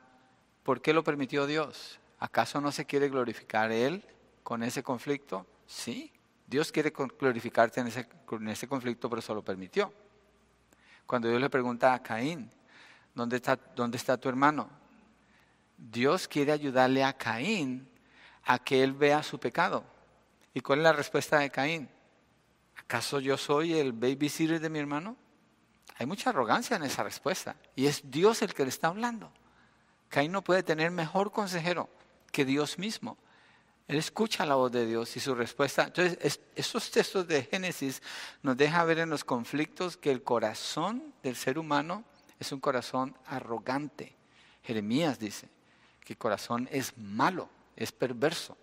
¿por 0.62 0.82
qué 0.82 0.92
lo 0.92 1.02
permitió 1.02 1.46
Dios? 1.46 1.98
¿Acaso 2.18 2.60
no 2.60 2.72
se 2.72 2.84
quiere 2.84 3.08
glorificar 3.08 3.72
Él 3.72 4.04
con 4.42 4.62
ese 4.62 4.82
conflicto? 4.82 5.46
Sí, 5.66 6.12
Dios 6.46 6.72
quiere 6.72 6.90
glorificarte 6.90 7.80
en 7.80 7.86
ese, 7.86 8.68
conflicto, 8.68 9.08
pero 9.08 9.20
eso 9.20 9.34
lo 9.34 9.42
permitió. 9.42 9.92
Cuando 11.06 11.28
Dios 11.28 11.40
le 11.40 11.48
pregunta 11.48 11.94
a 11.94 12.02
Caín, 12.02 12.50
¿dónde 13.14 13.36
está, 13.36 13.58
¿dónde 13.74 13.96
está 13.96 14.18
tu 14.18 14.28
hermano? 14.28 14.68
Dios 15.76 16.28
quiere 16.28 16.52
ayudarle 16.52 17.02
a 17.02 17.16
Caín 17.16 17.88
a 18.44 18.58
que 18.58 18.82
él 18.82 18.92
vea 18.92 19.22
su 19.22 19.38
pecado. 19.38 19.84
¿Y 20.52 20.60
cuál 20.60 20.80
es 20.80 20.82
la 20.82 20.92
respuesta 20.92 21.38
de 21.38 21.50
Caín? 21.50 21.88
¿Acaso 22.76 23.20
yo 23.20 23.36
soy 23.36 23.74
el 23.74 23.92
babysitter 23.92 24.60
de 24.60 24.68
mi 24.68 24.78
hermano? 24.78 25.16
Hay 25.98 26.06
mucha 26.06 26.30
arrogancia 26.30 26.76
en 26.76 26.84
esa 26.84 27.02
respuesta 27.02 27.56
y 27.74 27.86
es 27.86 28.02
Dios 28.10 28.42
el 28.42 28.54
que 28.54 28.62
le 28.62 28.68
está 28.68 28.88
hablando. 28.88 29.32
Caín 30.08 30.32
no 30.32 30.42
puede 30.42 30.62
tener 30.62 30.90
mejor 30.90 31.32
consejero 31.32 31.88
que 32.30 32.44
Dios 32.44 32.78
mismo. 32.78 33.18
Él 33.88 33.96
escucha 33.96 34.46
la 34.46 34.54
voz 34.54 34.70
de 34.70 34.86
Dios 34.86 35.16
y 35.16 35.20
su 35.20 35.34
respuesta. 35.34 35.84
Entonces, 35.84 36.40
esos 36.54 36.90
textos 36.90 37.26
de 37.26 37.42
Génesis 37.42 38.02
nos 38.42 38.56
dejan 38.56 38.86
ver 38.86 39.00
en 39.00 39.10
los 39.10 39.24
conflictos 39.24 39.96
que 39.96 40.12
el 40.12 40.22
corazón 40.22 41.14
del 41.22 41.36
ser 41.36 41.58
humano 41.58 42.04
es 42.38 42.52
un 42.52 42.60
corazón 42.60 43.16
arrogante. 43.26 44.14
Jeremías 44.62 45.18
dice 45.18 45.48
que 46.04 46.12
el 46.12 46.18
corazón 46.18 46.68
es 46.70 46.96
malo, 46.96 47.48
es 47.76 47.90
perverso. 47.90 48.56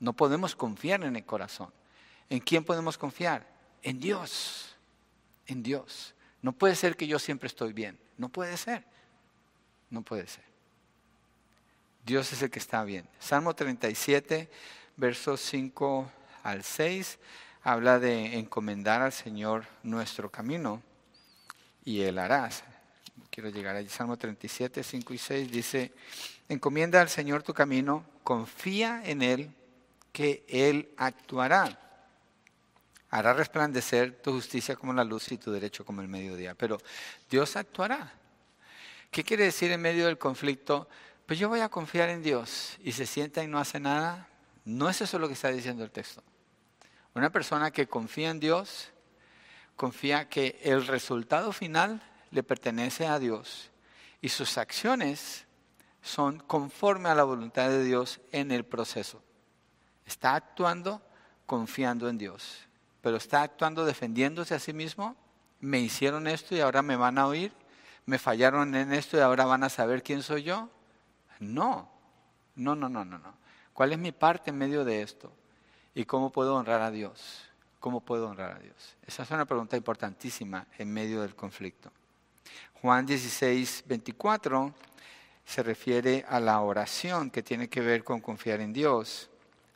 No 0.00 0.12
podemos 0.12 0.54
confiar 0.54 1.04
en 1.04 1.16
el 1.16 1.24
corazón. 1.24 1.72
¿En 2.28 2.40
quién 2.40 2.64
podemos 2.64 2.98
confiar? 2.98 3.46
En 3.82 4.00
Dios. 4.00 4.74
En 5.46 5.62
Dios. 5.62 6.15
No 6.42 6.52
puede 6.52 6.76
ser 6.76 6.96
que 6.96 7.06
yo 7.06 7.18
siempre 7.18 7.46
estoy 7.46 7.72
bien. 7.72 7.98
No 8.16 8.28
puede 8.28 8.56
ser. 8.56 8.84
No 9.90 10.02
puede 10.02 10.26
ser. 10.26 10.44
Dios 12.04 12.32
es 12.32 12.42
el 12.42 12.50
que 12.50 12.58
está 12.58 12.84
bien. 12.84 13.08
Salmo 13.18 13.54
37, 13.54 14.48
versos 14.96 15.40
5 15.40 16.10
al 16.44 16.62
6, 16.62 17.18
habla 17.64 17.98
de 17.98 18.38
encomendar 18.38 19.02
al 19.02 19.12
Señor 19.12 19.66
nuestro 19.82 20.30
camino 20.30 20.82
y 21.84 22.02
Él 22.02 22.18
hará. 22.18 22.48
Quiero 23.30 23.50
llegar 23.50 23.74
allí. 23.74 23.88
Salmo 23.88 24.16
37, 24.16 24.84
5 24.84 25.14
y 25.14 25.18
6 25.18 25.50
dice, 25.50 25.92
encomienda 26.48 27.00
al 27.00 27.08
Señor 27.08 27.42
tu 27.42 27.52
camino, 27.52 28.04
confía 28.22 29.02
en 29.04 29.22
Él, 29.22 29.50
que 30.12 30.44
Él 30.48 30.88
actuará. 30.96 31.85
Hará 33.10 33.32
resplandecer 33.32 34.20
tu 34.22 34.32
justicia 34.32 34.76
como 34.76 34.92
la 34.92 35.04
luz 35.04 35.30
y 35.32 35.38
tu 35.38 35.52
derecho 35.52 35.84
como 35.84 36.00
el 36.00 36.08
mediodía. 36.08 36.54
Pero 36.54 36.78
Dios 37.30 37.56
actuará. 37.56 38.12
¿Qué 39.10 39.24
quiere 39.24 39.44
decir 39.44 39.70
en 39.70 39.80
medio 39.80 40.06
del 40.06 40.18
conflicto? 40.18 40.88
Pues 41.26 41.38
yo 41.38 41.48
voy 41.48 41.60
a 41.60 41.68
confiar 41.68 42.08
en 42.08 42.22
Dios 42.22 42.76
y 42.82 42.92
se 42.92 43.06
sienta 43.06 43.42
y 43.42 43.46
no 43.46 43.58
hace 43.58 43.80
nada. 43.80 44.28
No 44.64 44.88
es 44.88 45.00
eso 45.00 45.18
lo 45.18 45.28
que 45.28 45.34
está 45.34 45.48
diciendo 45.50 45.84
el 45.84 45.90
texto. 45.90 46.22
Una 47.14 47.30
persona 47.30 47.70
que 47.70 47.86
confía 47.86 48.30
en 48.30 48.40
Dios, 48.40 48.90
confía 49.74 50.28
que 50.28 50.60
el 50.62 50.86
resultado 50.86 51.52
final 51.52 52.02
le 52.30 52.42
pertenece 52.42 53.06
a 53.06 53.18
Dios 53.18 53.70
y 54.20 54.28
sus 54.28 54.58
acciones 54.58 55.46
son 56.02 56.38
conforme 56.40 57.08
a 57.08 57.14
la 57.14 57.24
voluntad 57.24 57.68
de 57.68 57.84
Dios 57.84 58.20
en 58.32 58.50
el 58.50 58.64
proceso. 58.64 59.22
Está 60.04 60.34
actuando 60.34 61.02
confiando 61.46 62.08
en 62.08 62.18
Dios, 62.18 62.66
pero 63.06 63.18
está 63.18 63.42
actuando 63.42 63.84
defendiéndose 63.84 64.52
a 64.52 64.58
sí 64.58 64.72
mismo. 64.72 65.14
Me 65.60 65.78
hicieron 65.78 66.26
esto 66.26 66.56
y 66.56 66.60
ahora 66.60 66.82
me 66.82 66.96
van 66.96 67.18
a 67.18 67.28
oír. 67.28 67.52
Me 68.04 68.18
fallaron 68.18 68.74
en 68.74 68.92
esto 68.92 69.16
y 69.16 69.20
ahora 69.20 69.44
van 69.44 69.62
a 69.62 69.68
saber 69.68 70.02
quién 70.02 70.24
soy 70.24 70.42
yo. 70.42 70.68
No, 71.38 71.88
no, 72.56 72.74
no, 72.74 72.88
no, 72.88 73.04
no, 73.04 73.16
no. 73.16 73.32
¿Cuál 73.72 73.92
es 73.92 73.98
mi 74.00 74.10
parte 74.10 74.50
en 74.50 74.58
medio 74.58 74.84
de 74.84 75.02
esto? 75.02 75.32
¿Y 75.94 76.04
cómo 76.04 76.32
puedo 76.32 76.56
honrar 76.56 76.80
a 76.80 76.90
Dios? 76.90 77.44
¿Cómo 77.78 78.00
puedo 78.00 78.28
honrar 78.28 78.56
a 78.56 78.58
Dios? 78.58 78.96
Esa 79.06 79.22
es 79.22 79.30
una 79.30 79.44
pregunta 79.44 79.76
importantísima 79.76 80.66
en 80.76 80.92
medio 80.92 81.22
del 81.22 81.36
conflicto. 81.36 81.92
Juan 82.82 83.06
16, 83.06 83.84
24 83.86 84.74
se 85.44 85.62
refiere 85.62 86.24
a 86.28 86.40
la 86.40 86.60
oración 86.60 87.30
que 87.30 87.44
tiene 87.44 87.68
que 87.68 87.82
ver 87.82 88.02
con 88.02 88.20
confiar 88.20 88.60
en 88.60 88.72
Dios, 88.72 89.30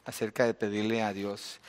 acerca 0.05 0.47
de 0.47 0.55
pedirle 0.55 1.05
a 1.05 1.12
Dios 1.12 1.61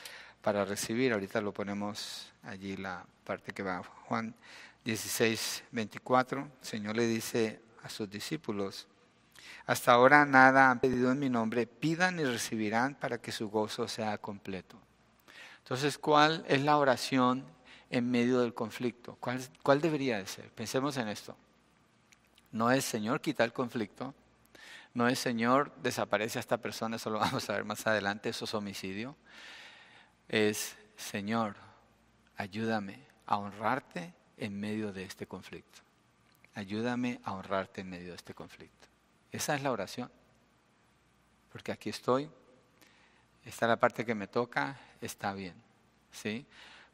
para 0.42 0.66
recibir. 0.66 1.14
Ahorita 1.14 1.42
lo 1.42 1.54
ponemos 1.54 2.32
allí 2.44 2.78
la 2.78 3.06
parte 3.24 3.52
que 3.52 3.64
va. 3.64 3.84
Juan 3.84 4.36
16, 4.84 5.64
24, 5.72 6.42
el 6.42 6.50
Señor 6.68 6.96
le 6.96 7.08
dice 7.08 7.62
a 7.84 7.90
sus 7.90 8.10
discípulos, 8.10 8.88
hasta 9.66 9.92
ahora 9.92 10.26
nada 10.26 10.72
han 10.72 10.80
pedido 10.80 11.12
en 11.12 11.20
mi 11.20 11.30
nombre, 11.30 11.68
pidan 11.68 12.20
y 12.20 12.24
recibirán 12.24 12.96
para 12.96 13.20
que 13.20 13.32
su 13.32 13.50
gozo 13.50 13.88
sea 13.88 14.18
completo. 14.18 14.78
Entonces, 15.60 15.98
¿cuál 15.98 16.44
es 16.48 16.62
la 16.62 16.78
oración 16.78 17.46
en 17.90 18.10
medio 18.10 18.42
del 18.42 18.54
conflicto? 18.54 19.18
¿Cuál, 19.20 19.40
cuál 19.62 19.82
debería 19.82 20.18
de 20.18 20.28
ser? 20.28 20.50
Pensemos 20.50 20.98
en 20.98 21.08
esto. 21.08 21.36
No 22.52 22.72
es 22.72 22.84
Señor 22.84 23.22
quita 23.22 23.44
el 23.44 23.54
conflicto, 23.54 24.14
no 24.94 25.08
es 25.08 25.20
Señor 25.20 25.72
desaparece 25.82 26.40
a 26.40 26.42
esta 26.42 26.58
persona, 26.58 26.98
eso 26.98 27.10
lo 27.10 27.20
vamos 27.20 27.50
a 27.50 27.54
ver 27.54 27.64
más 27.64 27.86
adelante, 27.88 28.30
eso 28.30 28.46
es 28.46 28.54
homicidio. 28.54 29.16
Es 30.32 30.78
Señor, 30.96 31.58
ayúdame 32.38 33.06
a 33.26 33.36
honrarte 33.36 34.14
en 34.38 34.58
medio 34.58 34.94
de 34.94 35.04
este 35.04 35.28
conflicto. 35.28 35.82
Ayúdame 36.56 37.20
a 37.26 37.34
honrarte 37.34 37.82
en 37.82 37.90
medio 37.90 38.12
de 38.12 38.16
este 38.16 38.34
conflicto. 38.34 38.88
Esa 39.30 39.56
es 39.56 39.62
la 39.62 39.74
oración. 39.74 40.10
Porque 41.52 41.74
aquí 41.74 41.90
estoy, 41.90 42.30
está 43.44 43.68
la 43.68 43.76
parte 43.76 44.06
que 44.06 44.16
me 44.16 44.28
toca, 44.28 44.80
está 45.02 45.34
bien. 45.34 45.56
¿sí? 46.14 46.46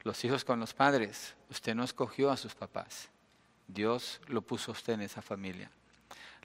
Los 0.02 0.26
hijos 0.26 0.44
con 0.44 0.60
los 0.60 0.74
padres, 0.74 1.36
usted 1.52 1.76
no 1.76 1.84
escogió 1.84 2.32
a 2.32 2.38
sus 2.38 2.56
papás. 2.56 3.08
Dios 3.68 4.20
lo 4.26 4.42
puso 4.42 4.72
usted 4.72 4.94
en 4.94 5.02
esa 5.02 5.22
familia. 5.22 5.70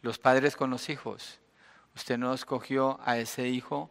Los 0.02 0.18
padres 0.18 0.56
con 0.56 0.68
los 0.68 0.90
hijos. 0.90 1.38
Usted 1.96 2.18
no 2.18 2.34
escogió 2.34 3.00
a 3.02 3.16
ese 3.16 3.48
hijo, 3.48 3.90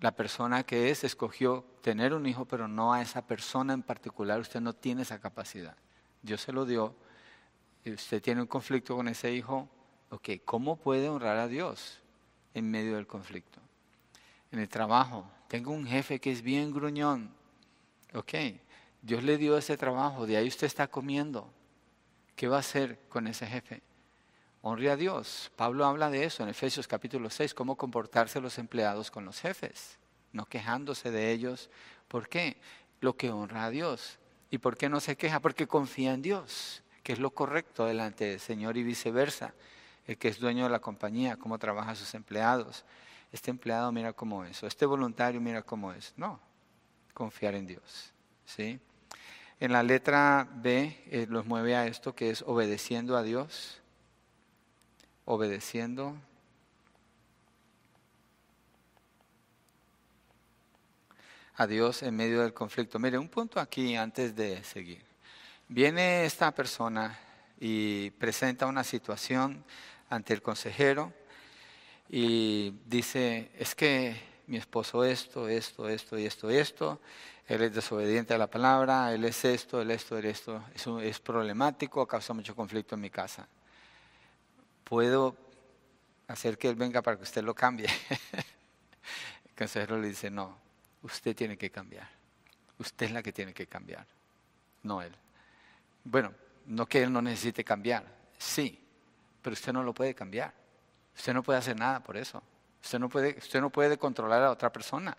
la 0.00 0.12
persona 0.12 0.64
que 0.64 0.90
es, 0.90 1.04
escogió 1.04 1.64
tener 1.80 2.12
un 2.12 2.26
hijo, 2.26 2.44
pero 2.44 2.68
no 2.68 2.92
a 2.92 3.02
esa 3.02 3.26
persona 3.26 3.72
en 3.72 3.82
particular. 3.82 4.40
Usted 4.40 4.60
no 4.60 4.72
tiene 4.74 5.02
esa 5.02 5.18
capacidad. 5.18 5.76
Dios 6.22 6.40
se 6.40 6.52
lo 6.52 6.66
dio. 6.66 6.94
Usted 7.84 8.20
tiene 8.20 8.42
un 8.42 8.46
conflicto 8.46 8.96
con 8.96 9.08
ese 9.08 9.32
hijo. 9.32 9.68
Ok, 10.10 10.30
¿cómo 10.44 10.76
puede 10.76 11.08
honrar 11.08 11.38
a 11.38 11.48
Dios 11.48 12.00
en 12.54 12.70
medio 12.70 12.96
del 12.96 13.06
conflicto? 13.06 13.60
En 14.52 14.58
el 14.58 14.68
trabajo, 14.68 15.28
tengo 15.48 15.72
un 15.72 15.86
jefe 15.86 16.20
que 16.20 16.30
es 16.30 16.42
bien 16.42 16.72
gruñón. 16.72 17.30
Ok, 18.14 18.34
Dios 19.02 19.22
le 19.22 19.38
dio 19.38 19.56
ese 19.56 19.76
trabajo, 19.76 20.26
de 20.26 20.36
ahí 20.36 20.48
usted 20.48 20.66
está 20.66 20.88
comiendo. 20.88 21.50
¿Qué 22.34 22.48
va 22.48 22.56
a 22.56 22.60
hacer 22.60 22.98
con 23.08 23.26
ese 23.26 23.46
jefe? 23.46 23.82
Honre 24.68 24.90
a 24.90 24.96
Dios. 24.96 25.52
Pablo 25.54 25.84
habla 25.84 26.10
de 26.10 26.24
eso 26.24 26.42
en 26.42 26.48
Efesios 26.48 26.88
capítulo 26.88 27.30
6, 27.30 27.54
cómo 27.54 27.76
comportarse 27.76 28.40
los 28.40 28.58
empleados 28.58 29.12
con 29.12 29.24
los 29.24 29.38
jefes, 29.38 29.96
no 30.32 30.44
quejándose 30.44 31.12
de 31.12 31.30
ellos. 31.30 31.70
¿Por 32.08 32.28
qué? 32.28 32.56
Lo 33.00 33.16
que 33.16 33.30
honra 33.30 33.66
a 33.66 33.70
Dios. 33.70 34.18
¿Y 34.50 34.58
por 34.58 34.76
qué 34.76 34.88
no 34.88 34.98
se 34.98 35.14
queja? 35.14 35.38
Porque 35.38 35.68
confía 35.68 36.14
en 36.14 36.20
Dios, 36.20 36.82
que 37.04 37.12
es 37.12 37.20
lo 37.20 37.30
correcto 37.30 37.86
delante 37.86 38.24
del 38.24 38.40
Señor 38.40 38.76
y 38.76 38.82
viceversa. 38.82 39.54
El 40.04 40.18
que 40.18 40.26
es 40.26 40.40
dueño 40.40 40.64
de 40.64 40.70
la 40.70 40.80
compañía, 40.80 41.36
cómo 41.36 41.60
trabaja 41.60 41.94
sus 41.94 42.12
empleados. 42.14 42.84
Este 43.30 43.52
empleado 43.52 43.92
mira 43.92 44.14
cómo 44.14 44.44
es, 44.44 44.64
o 44.64 44.66
este 44.66 44.84
voluntario 44.84 45.40
mira 45.40 45.62
cómo 45.62 45.92
es. 45.92 46.12
No, 46.16 46.40
confiar 47.14 47.54
en 47.54 47.68
Dios. 47.68 48.12
¿sí? 48.44 48.80
En 49.60 49.70
la 49.70 49.84
letra 49.84 50.48
B 50.56 51.04
eh, 51.06 51.28
los 51.30 51.46
mueve 51.46 51.76
a 51.76 51.86
esto 51.86 52.16
que 52.16 52.30
es 52.30 52.42
obedeciendo 52.42 53.16
a 53.16 53.22
Dios, 53.22 53.80
obedeciendo. 55.26 56.16
a 61.56 61.66
Dios 61.66 62.02
en 62.02 62.14
medio 62.14 62.42
del 62.42 62.52
conflicto. 62.52 62.98
Mire, 62.98 63.18
un 63.18 63.28
punto 63.28 63.58
aquí 63.60 63.96
antes 63.96 64.36
de 64.36 64.62
seguir. 64.62 65.02
Viene 65.68 66.24
esta 66.24 66.52
persona 66.52 67.18
y 67.58 68.10
presenta 68.10 68.66
una 68.66 68.84
situación 68.84 69.64
ante 70.10 70.34
el 70.34 70.42
consejero 70.42 71.12
y 72.08 72.74
dice, 72.84 73.50
es 73.58 73.74
que 73.74 74.20
mi 74.46 74.58
esposo 74.58 75.02
esto, 75.04 75.48
esto, 75.48 75.88
esto 75.88 76.18
y 76.18 76.26
esto 76.26 76.50
esto, 76.50 77.00
él 77.46 77.62
es 77.62 77.74
desobediente 77.74 78.34
a 78.34 78.38
la 78.38 78.48
palabra, 78.48 79.12
él 79.14 79.24
es 79.24 79.44
esto, 79.44 79.80
él 79.80 79.90
es 79.90 80.02
esto, 80.02 80.18
él 80.18 80.26
es 80.26 80.38
esto, 80.38 80.62
es, 80.74 80.86
es 81.04 81.20
problemático, 81.20 82.06
causa 82.06 82.34
mucho 82.34 82.54
conflicto 82.54 82.94
en 82.94 83.00
mi 83.00 83.10
casa. 83.10 83.48
¿Puedo 84.86 85.36
hacer 86.28 86.56
que 86.56 86.68
él 86.68 86.76
venga 86.76 87.02
para 87.02 87.16
que 87.16 87.24
usted 87.24 87.42
lo 87.42 87.56
cambie? 87.56 87.88
el 89.46 89.54
consejero 89.58 89.98
le 89.98 90.06
dice, 90.06 90.30
no, 90.30 90.56
usted 91.02 91.34
tiene 91.34 91.58
que 91.58 91.70
cambiar. 91.70 92.08
Usted 92.78 93.06
es 93.06 93.12
la 93.12 93.20
que 93.20 93.32
tiene 93.32 93.52
que 93.52 93.66
cambiar, 93.66 94.06
no 94.84 95.02
él. 95.02 95.12
Bueno, 96.04 96.32
no 96.66 96.86
que 96.86 97.02
él 97.02 97.12
no 97.12 97.20
necesite 97.20 97.64
cambiar, 97.64 98.06
sí, 98.38 98.80
pero 99.42 99.54
usted 99.54 99.72
no 99.72 99.82
lo 99.82 99.92
puede 99.92 100.14
cambiar. 100.14 100.54
Usted 101.16 101.34
no 101.34 101.42
puede 101.42 101.58
hacer 101.58 101.76
nada 101.76 102.00
por 102.00 102.16
eso. 102.16 102.40
Usted 102.80 103.00
no 103.00 103.08
puede, 103.08 103.36
usted 103.38 103.60
no 103.60 103.70
puede 103.70 103.98
controlar 103.98 104.44
a 104.44 104.52
otra 104.52 104.72
persona. 104.72 105.16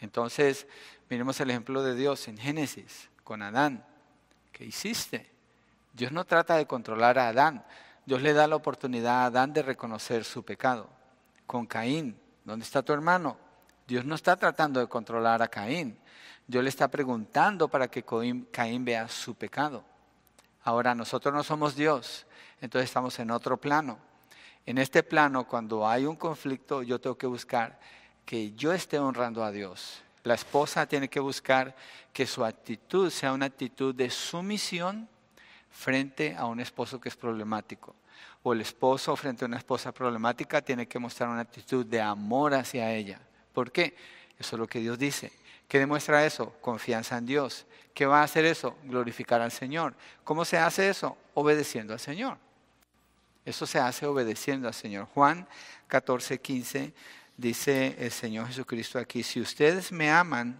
Entonces, 0.00 0.66
miremos 1.08 1.38
el 1.38 1.50
ejemplo 1.50 1.84
de 1.84 1.94
Dios 1.94 2.26
en 2.26 2.36
Génesis 2.36 3.08
con 3.22 3.42
Adán. 3.42 3.86
¿Qué 4.50 4.64
hiciste? 4.64 5.30
Dios 5.92 6.10
no 6.10 6.24
trata 6.24 6.56
de 6.56 6.66
controlar 6.66 7.16
a 7.16 7.28
Adán. 7.28 7.64
Dios 8.06 8.20
le 8.20 8.32
da 8.32 8.46
la 8.46 8.56
oportunidad 8.56 9.22
a 9.22 9.26
Adán 9.26 9.52
de 9.52 9.62
reconocer 9.62 10.24
su 10.24 10.42
pecado. 10.42 10.88
Con 11.46 11.66
Caín, 11.66 12.18
¿dónde 12.44 12.64
está 12.64 12.82
tu 12.82 12.92
hermano? 12.92 13.36
Dios 13.86 14.04
no 14.04 14.14
está 14.14 14.36
tratando 14.36 14.80
de 14.80 14.86
controlar 14.86 15.42
a 15.42 15.48
Caín. 15.48 15.98
Dios 16.46 16.62
le 16.62 16.68
está 16.68 16.88
preguntando 16.88 17.68
para 17.68 17.88
que 17.88 18.04
Caín 18.50 18.84
vea 18.84 19.08
su 19.08 19.34
pecado. 19.34 19.84
Ahora, 20.62 20.94
nosotros 20.94 21.32
no 21.32 21.42
somos 21.42 21.74
Dios, 21.76 22.26
entonces 22.60 22.88
estamos 22.88 23.18
en 23.18 23.30
otro 23.30 23.58
plano. 23.58 23.98
En 24.66 24.78
este 24.78 25.02
plano, 25.02 25.46
cuando 25.46 25.86
hay 25.86 26.06
un 26.06 26.16
conflicto, 26.16 26.82
yo 26.82 26.98
tengo 27.00 27.18
que 27.18 27.26
buscar 27.26 27.78
que 28.24 28.52
yo 28.52 28.72
esté 28.72 28.98
honrando 28.98 29.44
a 29.44 29.50
Dios. 29.50 30.02
La 30.22 30.34
esposa 30.34 30.86
tiene 30.86 31.08
que 31.08 31.20
buscar 31.20 31.76
que 32.14 32.26
su 32.26 32.44
actitud 32.44 33.10
sea 33.10 33.34
una 33.34 33.46
actitud 33.46 33.94
de 33.94 34.08
sumisión 34.08 35.08
frente 35.74 36.34
a 36.38 36.46
un 36.46 36.60
esposo 36.60 37.00
que 37.00 37.08
es 37.08 37.16
problemático. 37.16 37.94
O 38.44 38.52
el 38.52 38.60
esposo 38.60 39.16
frente 39.16 39.44
a 39.44 39.48
una 39.48 39.58
esposa 39.58 39.92
problemática 39.92 40.62
tiene 40.62 40.86
que 40.86 40.98
mostrar 40.98 41.28
una 41.28 41.40
actitud 41.40 41.84
de 41.84 42.00
amor 42.00 42.54
hacia 42.54 42.92
ella. 42.92 43.20
¿Por 43.52 43.72
qué? 43.72 43.96
Eso 44.38 44.56
es 44.56 44.60
lo 44.60 44.66
que 44.66 44.78
Dios 44.78 44.98
dice. 44.98 45.32
¿Qué 45.68 45.78
demuestra 45.78 46.24
eso? 46.24 46.52
Confianza 46.60 47.18
en 47.18 47.26
Dios. 47.26 47.66
¿Qué 47.92 48.06
va 48.06 48.20
a 48.20 48.24
hacer 48.24 48.44
eso? 48.44 48.76
Glorificar 48.84 49.40
al 49.40 49.50
Señor. 49.50 49.94
¿Cómo 50.22 50.44
se 50.44 50.58
hace 50.58 50.88
eso? 50.88 51.16
Obedeciendo 51.34 51.92
al 51.92 52.00
Señor. 52.00 52.38
Eso 53.44 53.66
se 53.66 53.78
hace 53.78 54.06
obedeciendo 54.06 54.68
al 54.68 54.74
Señor. 54.74 55.06
Juan 55.14 55.46
14, 55.88 56.40
15 56.40 56.94
dice 57.36 57.96
el 57.98 58.10
Señor 58.10 58.46
Jesucristo 58.46 58.98
aquí, 58.98 59.22
si 59.22 59.40
ustedes 59.40 59.90
me 59.90 60.10
aman, 60.10 60.58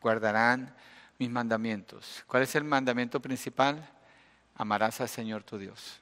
guardarán 0.00 0.74
mis 1.18 1.30
mandamientos. 1.30 2.24
¿Cuál 2.26 2.44
es 2.44 2.54
el 2.54 2.64
mandamiento 2.64 3.20
principal? 3.20 3.88
Amarás 4.56 5.00
al 5.00 5.08
Señor 5.08 5.42
tu 5.42 5.58
Dios. 5.58 6.00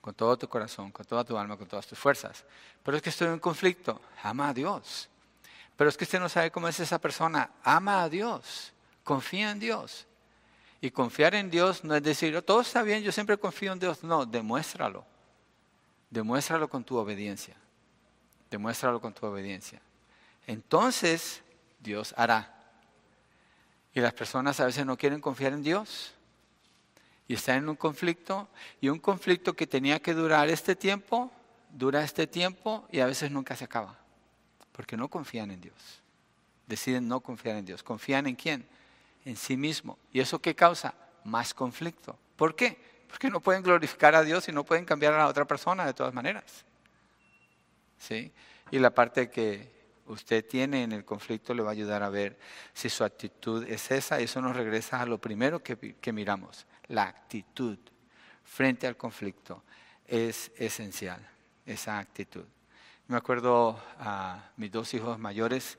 Con 0.00 0.14
todo 0.14 0.36
tu 0.38 0.48
corazón, 0.48 0.90
con 0.90 1.04
toda 1.04 1.24
tu 1.24 1.36
alma, 1.36 1.56
con 1.56 1.66
todas 1.66 1.86
tus 1.86 1.98
fuerzas. 1.98 2.44
Pero 2.82 2.96
es 2.96 3.02
que 3.02 3.10
estoy 3.10 3.28
en 3.28 3.38
conflicto. 3.38 4.00
Ama 4.22 4.48
a 4.48 4.54
Dios. 4.54 5.08
Pero 5.76 5.88
es 5.88 5.96
que 5.96 6.04
usted 6.04 6.20
no 6.20 6.28
sabe 6.28 6.50
cómo 6.50 6.68
es 6.68 6.78
esa 6.80 6.98
persona. 6.98 7.50
Ama 7.62 8.02
a 8.02 8.08
Dios, 8.08 8.72
confía 9.02 9.50
en 9.50 9.60
Dios. 9.60 10.06
Y 10.82 10.90
confiar 10.90 11.34
en 11.34 11.50
Dios 11.50 11.84
no 11.84 11.94
es 11.94 12.02
decir, 12.02 12.34
oh, 12.36 12.42
todo 12.42 12.62
está 12.62 12.82
bien, 12.82 13.02
yo 13.02 13.12
siempre 13.12 13.36
confío 13.36 13.72
en 13.72 13.78
Dios. 13.78 14.02
No, 14.02 14.24
demuéstralo. 14.24 15.04
Demuéstralo 16.08 16.68
con 16.68 16.84
tu 16.84 16.96
obediencia. 16.96 17.54
Demuéstralo 18.50 19.00
con 19.00 19.12
tu 19.12 19.26
obediencia. 19.26 19.80
Entonces, 20.46 21.42
Dios 21.78 22.14
hará. 22.16 22.56
Y 23.94 24.00
las 24.00 24.12
personas 24.12 24.58
a 24.60 24.66
veces 24.66 24.84
no 24.86 24.96
quieren 24.96 25.20
confiar 25.20 25.52
en 25.52 25.62
Dios. 25.62 26.14
Y 27.30 27.34
están 27.34 27.58
en 27.58 27.68
un 27.68 27.76
conflicto. 27.76 28.48
Y 28.80 28.88
un 28.88 28.98
conflicto 28.98 29.54
que 29.54 29.64
tenía 29.64 30.02
que 30.02 30.14
durar 30.14 30.48
este 30.48 30.74
tiempo, 30.74 31.30
dura 31.70 32.02
este 32.02 32.26
tiempo 32.26 32.88
y 32.90 32.98
a 32.98 33.06
veces 33.06 33.30
nunca 33.30 33.54
se 33.54 33.62
acaba. 33.62 33.96
Porque 34.72 34.96
no 34.96 35.06
confían 35.06 35.52
en 35.52 35.60
Dios. 35.60 35.76
Deciden 36.66 37.06
no 37.06 37.20
confiar 37.20 37.54
en 37.54 37.64
Dios. 37.64 37.84
¿Confían 37.84 38.26
en 38.26 38.34
quién? 38.34 38.66
En 39.24 39.36
sí 39.36 39.56
mismo. 39.56 39.96
¿Y 40.12 40.18
eso 40.18 40.40
qué 40.40 40.56
causa? 40.56 40.92
Más 41.22 41.54
conflicto. 41.54 42.18
¿Por 42.34 42.56
qué? 42.56 42.76
Porque 43.06 43.30
no 43.30 43.38
pueden 43.38 43.62
glorificar 43.62 44.16
a 44.16 44.24
Dios 44.24 44.48
y 44.48 44.52
no 44.52 44.64
pueden 44.64 44.84
cambiar 44.84 45.12
a 45.12 45.18
la 45.18 45.28
otra 45.28 45.44
persona 45.44 45.86
de 45.86 45.94
todas 45.94 46.12
maneras. 46.12 46.64
¿Sí? 47.96 48.32
Y 48.72 48.80
la 48.80 48.90
parte 48.90 49.30
que 49.30 49.70
usted 50.10 50.46
tiene 50.46 50.82
en 50.82 50.92
el 50.92 51.04
conflicto 51.04 51.54
le 51.54 51.62
va 51.62 51.70
a 51.70 51.72
ayudar 51.72 52.02
a 52.02 52.10
ver 52.10 52.38
si 52.72 52.90
su 52.90 53.04
actitud 53.04 53.64
es 53.66 53.90
esa. 53.90 54.18
Eso 54.18 54.40
nos 54.40 54.56
regresa 54.56 55.00
a 55.00 55.06
lo 55.06 55.18
primero 55.18 55.62
que, 55.62 55.96
que 55.96 56.12
miramos. 56.12 56.66
La 56.88 57.04
actitud 57.04 57.78
frente 58.44 58.86
al 58.86 58.96
conflicto 58.96 59.62
es 60.06 60.50
esencial, 60.56 61.26
esa 61.64 61.98
actitud. 61.98 62.44
Me 63.06 63.16
acuerdo 63.16 63.82
a 63.98 64.50
mis 64.56 64.70
dos 64.70 64.92
hijos 64.94 65.18
mayores, 65.18 65.78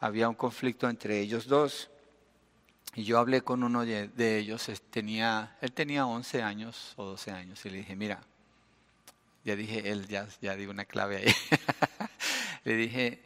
había 0.00 0.28
un 0.28 0.34
conflicto 0.34 0.88
entre 0.88 1.20
ellos 1.20 1.46
dos. 1.46 1.90
Y 2.94 3.04
yo 3.04 3.18
hablé 3.18 3.42
con 3.42 3.62
uno 3.62 3.84
de 3.84 4.38
ellos, 4.38 4.70
tenía, 4.88 5.58
él 5.60 5.72
tenía 5.72 6.06
11 6.06 6.42
años 6.42 6.94
o 6.96 7.04
12 7.04 7.30
años, 7.30 7.66
y 7.66 7.68
le 7.68 7.76
dije, 7.78 7.94
mira, 7.94 8.22
ya 9.46 9.54
dije, 9.54 9.90
él 9.92 10.08
ya, 10.08 10.26
ya 10.40 10.56
di 10.56 10.66
una 10.66 10.86
clave 10.86 11.18
ahí. 11.18 11.34
le 12.64 12.74
dije, 12.74 13.22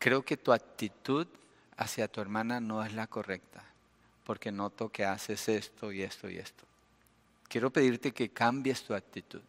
creo 0.00 0.24
que 0.24 0.36
tu 0.36 0.52
actitud 0.52 1.28
hacia 1.76 2.08
tu 2.08 2.20
hermana 2.20 2.58
no 2.58 2.84
es 2.84 2.92
la 2.94 3.06
correcta, 3.06 3.62
porque 4.24 4.50
noto 4.50 4.88
que 4.88 5.04
haces 5.04 5.48
esto 5.48 5.92
y 5.92 6.02
esto 6.02 6.28
y 6.28 6.38
esto. 6.38 6.64
Quiero 7.46 7.70
pedirte 7.70 8.10
que 8.10 8.30
cambies 8.30 8.82
tu 8.82 8.94
actitud. 8.94 9.42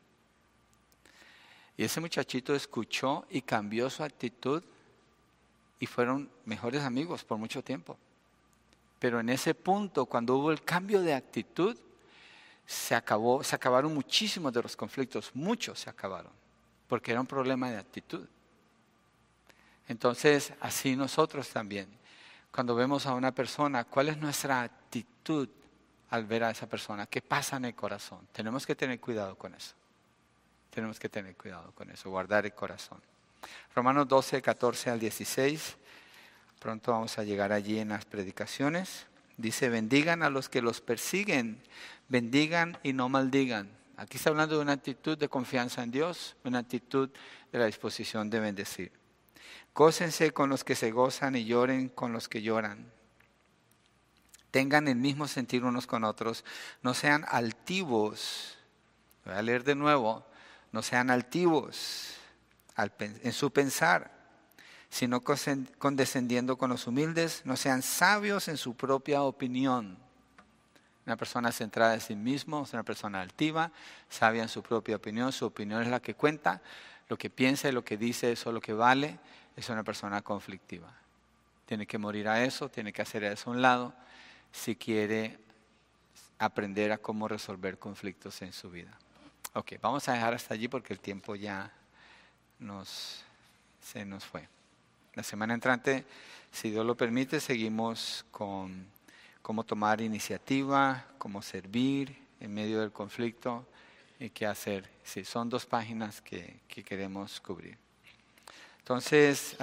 Y 1.77 1.83
ese 1.83 2.01
muchachito 2.01 2.53
escuchó 2.53 3.25
y 3.29 3.41
cambió 3.41 3.89
su 3.89 4.03
actitud 4.03 4.61
y 5.79 5.85
fueron 5.85 6.29
mejores 6.45 6.83
amigos 6.83 7.23
por 7.23 7.37
mucho 7.37 7.63
tiempo. 7.63 7.97
Pero 8.99 9.19
en 9.19 9.29
ese 9.29 9.55
punto, 9.55 10.05
cuando 10.05 10.35
hubo 10.35 10.51
el 10.51 10.63
cambio 10.63 11.01
de 11.01 11.13
actitud, 11.13 11.77
se, 12.67 12.93
acabó, 12.93 13.43
se 13.43 13.55
acabaron 13.55 13.93
muchísimos 13.93 14.51
de 14.53 14.61
los 14.61 14.75
conflictos, 14.75 15.31
muchos 15.33 15.79
se 15.79 15.89
acabaron, 15.89 16.31
porque 16.87 17.11
era 17.11 17.21
un 17.21 17.27
problema 17.27 17.71
de 17.71 17.77
actitud. 17.77 18.27
Entonces, 19.87 20.53
así 20.61 20.95
nosotros 20.95 21.49
también, 21.49 21.87
cuando 22.51 22.75
vemos 22.75 23.05
a 23.05 23.13
una 23.13 23.33
persona, 23.33 23.85
¿cuál 23.85 24.09
es 24.09 24.17
nuestra 24.17 24.61
actitud 24.61 25.49
al 26.09 26.25
ver 26.25 26.43
a 26.43 26.51
esa 26.51 26.67
persona? 26.67 27.05
¿Qué 27.05 27.21
pasa 27.21 27.57
en 27.57 27.65
el 27.65 27.75
corazón? 27.75 28.27
Tenemos 28.31 28.65
que 28.65 28.75
tener 28.75 28.99
cuidado 28.99 29.37
con 29.37 29.53
eso. 29.53 29.73
Tenemos 30.69 30.99
que 30.99 31.09
tener 31.09 31.35
cuidado 31.35 31.71
con 31.73 31.89
eso, 31.91 32.09
guardar 32.09 32.45
el 32.45 32.53
corazón. 32.53 33.01
Romanos 33.75 34.07
12, 34.07 34.41
14 34.41 34.89
al 34.89 34.99
16. 34.99 35.77
Pronto 36.59 36.91
vamos 36.91 37.17
a 37.17 37.23
llegar 37.23 37.51
allí 37.51 37.79
en 37.79 37.89
las 37.89 38.05
predicaciones. 38.05 39.07
Dice, 39.37 39.69
bendigan 39.69 40.23
a 40.23 40.29
los 40.29 40.49
que 40.49 40.61
los 40.61 40.79
persiguen, 40.81 41.61
bendigan 42.07 42.77
y 42.83 42.93
no 42.93 43.09
maldigan. 43.09 43.69
Aquí 43.97 44.17
está 44.17 44.29
hablando 44.29 44.55
de 44.55 44.61
una 44.61 44.73
actitud 44.73 45.17
de 45.17 45.27
confianza 45.27 45.83
en 45.83 45.91
Dios, 45.91 46.35
una 46.43 46.59
actitud 46.59 47.09
de 47.51 47.59
la 47.59 47.65
disposición 47.65 48.29
de 48.29 48.39
bendecir. 48.39 49.00
Gócense 49.73 50.31
con 50.31 50.49
los 50.49 50.63
que 50.63 50.75
se 50.75 50.91
gozan 50.91 51.35
y 51.35 51.45
lloren 51.45 51.89
con 51.89 52.13
los 52.13 52.27
que 52.27 52.41
lloran. 52.41 52.91
Tengan 54.51 54.87
el 54.87 54.95
mismo 54.95 55.27
sentir 55.27 55.63
unos 55.63 55.87
con 55.87 56.03
otros. 56.03 56.43
No 56.81 56.93
sean 56.93 57.25
altivos. 57.29 58.57
Voy 59.25 59.35
a 59.35 59.41
leer 59.41 59.63
de 59.63 59.75
nuevo. 59.75 60.25
No 60.71 60.81
sean 60.81 61.09
altivos 61.09 62.15
en 62.77 63.33
su 63.33 63.51
pensar 63.51 64.21
sino 64.91 65.21
condescendiendo 65.21 66.57
con 66.57 66.69
los 66.69 66.85
humildes, 66.85 67.43
no 67.45 67.55
sean 67.55 67.81
sabios 67.81 68.49
en 68.49 68.57
su 68.57 68.75
propia 68.75 69.23
opinión. 69.23 69.97
Una 71.05 71.15
persona 71.15 71.53
centrada 71.53 71.93
en 71.93 72.01
sí 72.01 72.13
mismo 72.13 72.63
es 72.63 72.73
una 72.73 72.83
persona 72.83 73.21
altiva, 73.21 73.71
sabia 74.09 74.43
en 74.43 74.49
su 74.49 74.61
propia 74.61 74.97
opinión, 74.97 75.31
su 75.31 75.45
opinión 75.45 75.81
es 75.81 75.87
la 75.87 76.01
que 76.01 76.13
cuenta, 76.13 76.61
lo 77.07 77.17
que 77.17 77.29
piensa 77.29 77.69
y 77.69 77.71
lo 77.71 77.85
que 77.85 77.95
dice 77.95 78.33
es 78.33 78.45
lo 78.45 78.59
que 78.59 78.73
vale, 78.73 79.17
es 79.55 79.69
una 79.69 79.83
persona 79.83 80.21
conflictiva. 80.21 80.93
Tiene 81.65 81.85
que 81.85 81.97
morir 81.97 82.27
a 82.27 82.43
eso, 82.43 82.69
tiene 82.69 82.91
que 82.91 83.01
hacer 83.01 83.23
eso 83.23 83.49
a 83.49 83.53
un 83.53 83.61
lado 83.61 83.93
si 84.51 84.75
quiere 84.75 85.39
aprender 86.39 86.91
a 86.91 86.97
cómo 86.97 87.27
resolver 87.27 87.77
conflictos 87.77 88.41
en 88.41 88.51
su 88.51 88.69
vida. 88.69 88.97
Ok, 89.53 89.73
vamos 89.81 90.07
a 90.07 90.13
dejar 90.13 90.33
hasta 90.33 90.53
allí 90.53 90.67
porque 90.67 90.93
el 90.93 90.99
tiempo 90.99 91.35
ya 91.35 91.71
nos, 92.59 93.23
se 93.81 94.05
nos 94.05 94.25
fue. 94.25 94.47
La 95.13 95.23
semana 95.23 95.53
entrante, 95.53 96.05
si 96.51 96.69
Dios 96.69 96.85
lo 96.85 96.95
permite, 96.95 97.39
seguimos 97.39 98.25
con 98.31 98.87
cómo 99.41 99.63
tomar 99.63 100.01
iniciativa, 100.01 101.05
cómo 101.17 101.41
servir 101.41 102.17
en 102.39 102.53
medio 102.53 102.79
del 102.79 102.91
conflicto 102.91 103.65
y 104.19 104.29
qué 104.29 104.45
hacer. 104.45 104.89
Sí, 105.03 105.25
son 105.25 105.49
dos 105.49 105.65
páginas 105.65 106.21
que, 106.21 106.61
queremos 106.67 107.41
cubrir. 107.41 107.77
Entonces, 108.81 109.55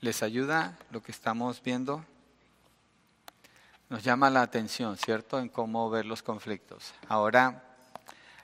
¿les 0.00 0.22
ayuda 0.22 0.76
lo 0.90 1.02
que 1.02 1.12
estamos 1.12 1.62
viendo? 1.62 2.04
Nos 3.88 4.04
llama 4.04 4.28
la 4.28 4.42
atención, 4.42 4.96
¿cierto?, 4.98 5.38
en 5.38 5.48
cómo 5.48 5.88
ver 5.88 6.04
los 6.04 6.22
conflictos. 6.22 6.92
Ahora, 7.08 7.64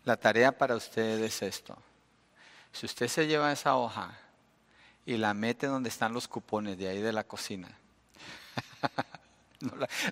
la 0.04 0.16
tarea 0.16 0.56
para 0.56 0.76
ustedes 0.76 1.20
es 1.20 1.42
esto. 1.42 1.76
Si 2.72 2.86
usted 2.86 3.08
se 3.08 3.26
lleva 3.26 3.52
esa 3.52 3.76
hoja 3.76 4.18
y 5.04 5.16
la 5.16 5.34
mete 5.34 5.66
donde 5.66 5.88
están 5.88 6.12
los 6.12 6.28
cupones 6.28 6.78
de 6.78 6.88
ahí 6.88 7.02
de 7.02 7.12
la 7.12 7.24
cocina. 7.24 7.68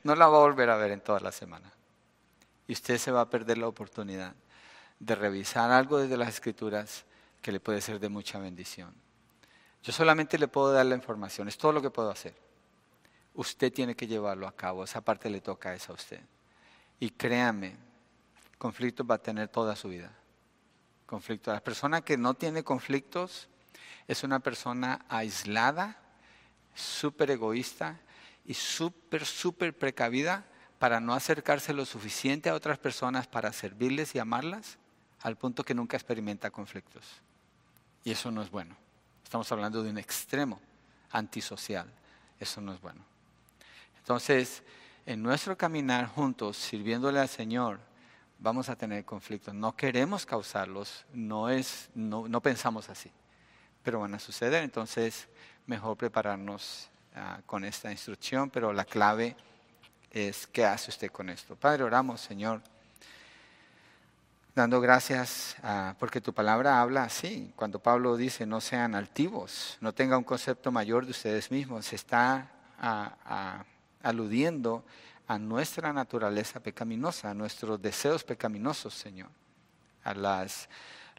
no, 0.05 0.15
la, 0.15 0.27
va 0.27 0.37
a 0.37 0.41
volver 0.41 0.71
a 0.71 0.77
ver 0.77 0.91
en 0.91 1.01
toda 1.01 1.21
la 1.21 1.33
semana. 1.33 1.73
Y 2.67 2.73
usted 2.73 2.99
se 2.99 3.11
va 3.11 3.23
a 3.23 3.31
perder 3.31 3.59
la 3.59 3.69
oportunidad 3.69 4.35
de 4.99 5.15
revisar 5.15 5.71
algo 5.71 5.99
desde 5.99 6.17
las 6.17 6.29
escrituras 6.29 7.05
que 7.43 7.53
le 7.53 7.61
puede 7.61 7.81
ser 7.81 7.99
de 8.01 8.09
mucha 8.09 8.39
bendición. 8.39 8.95
Yo 9.83 9.93
solamente 9.93 10.39
le 10.39 10.49
puedo 10.49 10.73
dar 10.73 10.87
la 10.87 10.95
información, 10.95 11.49
es 11.49 11.59
todo 11.59 11.73
lo 11.73 11.83
que 11.83 11.91
puedo 11.91 12.11
hacer. 12.11 12.35
Usted 13.35 13.73
tiene 13.73 13.97
que 13.97 14.07
llevarlo 14.07 14.47
a 14.47 14.55
cabo, 14.55 14.85
esa 14.85 15.01
parte 15.01 15.29
le 15.29 15.41
toca 15.41 15.75
esa 15.75 15.93
a 15.93 15.97
usted. 15.97 16.21
Y 17.01 17.11
créame, 17.11 17.77
conflictos 18.59 19.05
va 19.11 19.17
a 19.17 19.23
tener 19.23 19.49
toda 19.49 19.75
su 19.75 19.89
vida. 19.89 20.13
Conflicto. 21.07 21.53
La 21.53 21.61
persona 21.61 22.01
que 22.01 22.17
no 22.17 22.35
tiene 22.35 22.63
conflictos 22.63 23.49
es 24.07 24.23
una 24.23 24.39
persona 24.39 25.05
aislada, 25.09 25.99
súper 26.75 27.33
egoísta 27.33 28.01
y 28.45 28.55
súper, 28.55 29.27
súper 29.27 29.77
precavida 29.77 30.47
para 30.79 31.01
no 31.01 31.13
acercarse 31.15 31.73
lo 31.73 31.85
suficiente 31.85 32.51
a 32.51 32.55
otras 32.55 32.79
personas 32.79 33.27
para 33.27 33.53
servirles 33.53 34.15
y 34.15 34.21
amarlas, 34.21 34.79
al 35.21 35.37
punto 35.37 35.65
que 35.65 35.75
nunca 35.75 35.97
experimenta 35.97 36.51
conflictos. 36.51 37.23
Y 38.05 38.11
eso 38.11 38.31
no 38.31 38.43
es 38.43 38.51
bueno. 38.51 38.77
Estamos 39.25 39.51
hablando 39.53 39.83
de 39.83 39.91
un 39.91 39.99
extremo 39.99 40.61
antisocial. 41.11 41.87
Eso 42.39 42.61
no 42.61 42.73
es 42.73 42.81
bueno. 42.81 43.05
Entonces, 43.99 44.63
en 45.07 45.23
nuestro 45.23 45.57
caminar 45.57 46.07
juntos, 46.07 46.57
sirviéndole 46.57 47.21
al 47.21 47.29
Señor, 47.29 47.81
vamos 48.39 48.69
a 48.69 48.77
tener 48.77 49.05
conflictos. 49.05 49.55
No 49.55 49.77
queremos 49.77 50.27
causarlos, 50.27 51.05
no, 51.13 51.49
es, 51.49 51.91
no, 51.95 52.29
no 52.29 52.41
pensamos 52.41 52.89
así 52.89 53.11
pero 53.83 54.01
van 54.01 54.15
a 54.15 54.19
suceder. 54.19 54.63
Entonces, 54.63 55.29
mejor 55.67 55.97
prepararnos 55.97 56.89
ah, 57.15 57.41
con 57.47 57.65
esta 57.65 57.91
instrucción, 57.91 58.51
pero 58.51 58.73
la 58.73 58.85
clave 58.85 59.37
es 60.11 60.47
qué 60.47 60.65
hace 60.65 60.91
usted 60.91 61.11
con 61.11 61.29
esto. 61.29 61.57
Padre, 61.57 61.85
oramos, 61.85 62.21
Señor, 62.21 62.63
dando 64.55 64.81
gracias 64.81 65.57
ah, 65.63 65.95
porque 65.99 66.21
tu 66.21 66.33
palabra 66.33 66.81
habla 66.81 67.05
así. 67.05 67.53
Cuando 67.57 67.79
Pablo 67.79 68.17
dice 68.17 68.47
no 68.47 68.61
sean 68.61 68.95
altivos, 68.95 69.79
no 69.81 69.93
tenga 69.93 70.19
un 70.19 70.25
concepto 70.25 70.71
mayor 70.71 71.05
de 71.05 71.13
ustedes 71.13 71.51
mismos, 71.51 71.87
se 71.87 71.97
está 71.97 72.51
ah, 72.79 73.65
aludiendo 74.03 74.85
a 75.27 75.39
nuestra 75.39 75.93
naturaleza 75.93 76.61
pecaminosa, 76.61 77.31
a 77.31 77.35
nuestros 77.35 77.81
deseos 77.81 78.25
pecaminosos, 78.25 78.95
Señor, 78.95 79.31
a 80.05 80.15
las 80.15 80.69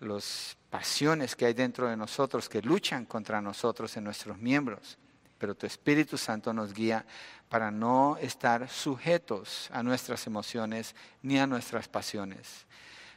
las 0.03 0.57
pasiones 0.69 1.36
que 1.36 1.45
hay 1.45 1.53
dentro 1.53 1.88
de 1.88 1.97
nosotros 1.97 2.49
que 2.49 2.61
luchan 2.61 3.05
contra 3.05 3.41
nosotros 3.41 3.95
en 3.97 4.03
nuestros 4.03 4.38
miembros. 4.38 4.97
Pero 5.38 5.55
tu 5.55 5.65
Espíritu 5.65 6.17
Santo 6.17 6.53
nos 6.53 6.73
guía 6.73 7.05
para 7.49 7.69
no 7.71 8.17
estar 8.17 8.69
sujetos 8.69 9.69
a 9.71 9.84
nuestras 9.84 10.25
emociones 10.27 10.95
ni 11.21 11.38
a 11.39 11.47
nuestras 11.47 11.88
pasiones. 11.88 12.65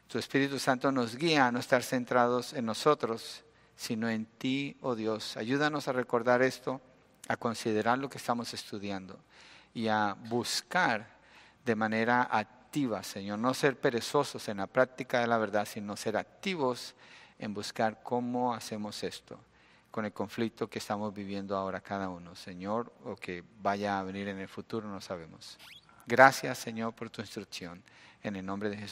Tu 0.09 0.19
Espíritu 0.19 0.59
Santo 0.59 0.93
nos 0.93 1.17
guía 1.17 1.47
a 1.47 1.53
no 1.53 1.59
estar 1.59 1.83
centrados 1.83 2.53
en 2.53 2.67
nosotros, 2.67 3.45
sino 3.77 4.09
en 4.09 4.27
ti, 4.27 4.77
oh 4.81 4.95
Dios. 4.95 5.37
Ayúdanos 5.37 5.89
a 5.89 5.93
recordar 5.93 6.43
esto, 6.43 6.81
a 7.29 7.37
considerar 7.37 7.99
lo 7.99 8.09
que 8.09 8.19
estamos 8.19 8.55
estudiando 8.55 9.19
y 9.75 9.89
a 9.89 10.17
buscar 10.29 11.17
de 11.65 11.75
manera 11.75 12.29
activa, 12.31 13.03
Señor, 13.03 13.39
no 13.39 13.53
ser 13.53 13.79
perezosos 13.79 14.49
en 14.49 14.59
la 14.59 14.67
práctica 14.67 15.21
de 15.21 15.27
la 15.27 15.39
verdad, 15.39 15.67
sino 15.67 15.97
ser 15.97 16.17
activos 16.17 16.95
en 17.39 17.53
buscar 17.53 18.03
cómo 18.03 18.55
hacemos 18.55 19.03
esto 19.03 19.39
con 19.97 20.05
el 20.05 20.13
conflicto 20.13 20.69
que 20.69 20.79
estamos 20.79 21.15
viviendo 21.15 21.57
ahora 21.57 21.81
cada 21.81 22.11
uno, 22.11 22.35
Señor, 22.37 22.93
o 23.05 23.17
que 23.17 23.43
vaya 23.63 23.99
a 23.99 24.03
venir 24.03 24.29
en 24.29 24.39
el 24.39 24.47
futuro, 24.47 24.87
no 24.87 25.01
sabemos. 25.01 25.59
Gracias, 26.07 26.59
Señor, 26.59 26.93
por 26.93 27.09
tu 27.09 27.23
instrucción. 27.23 27.83
En 28.23 28.37
el 28.37 28.45
nombre 28.45 28.69
de 28.69 28.77
Jesús. 28.77 28.85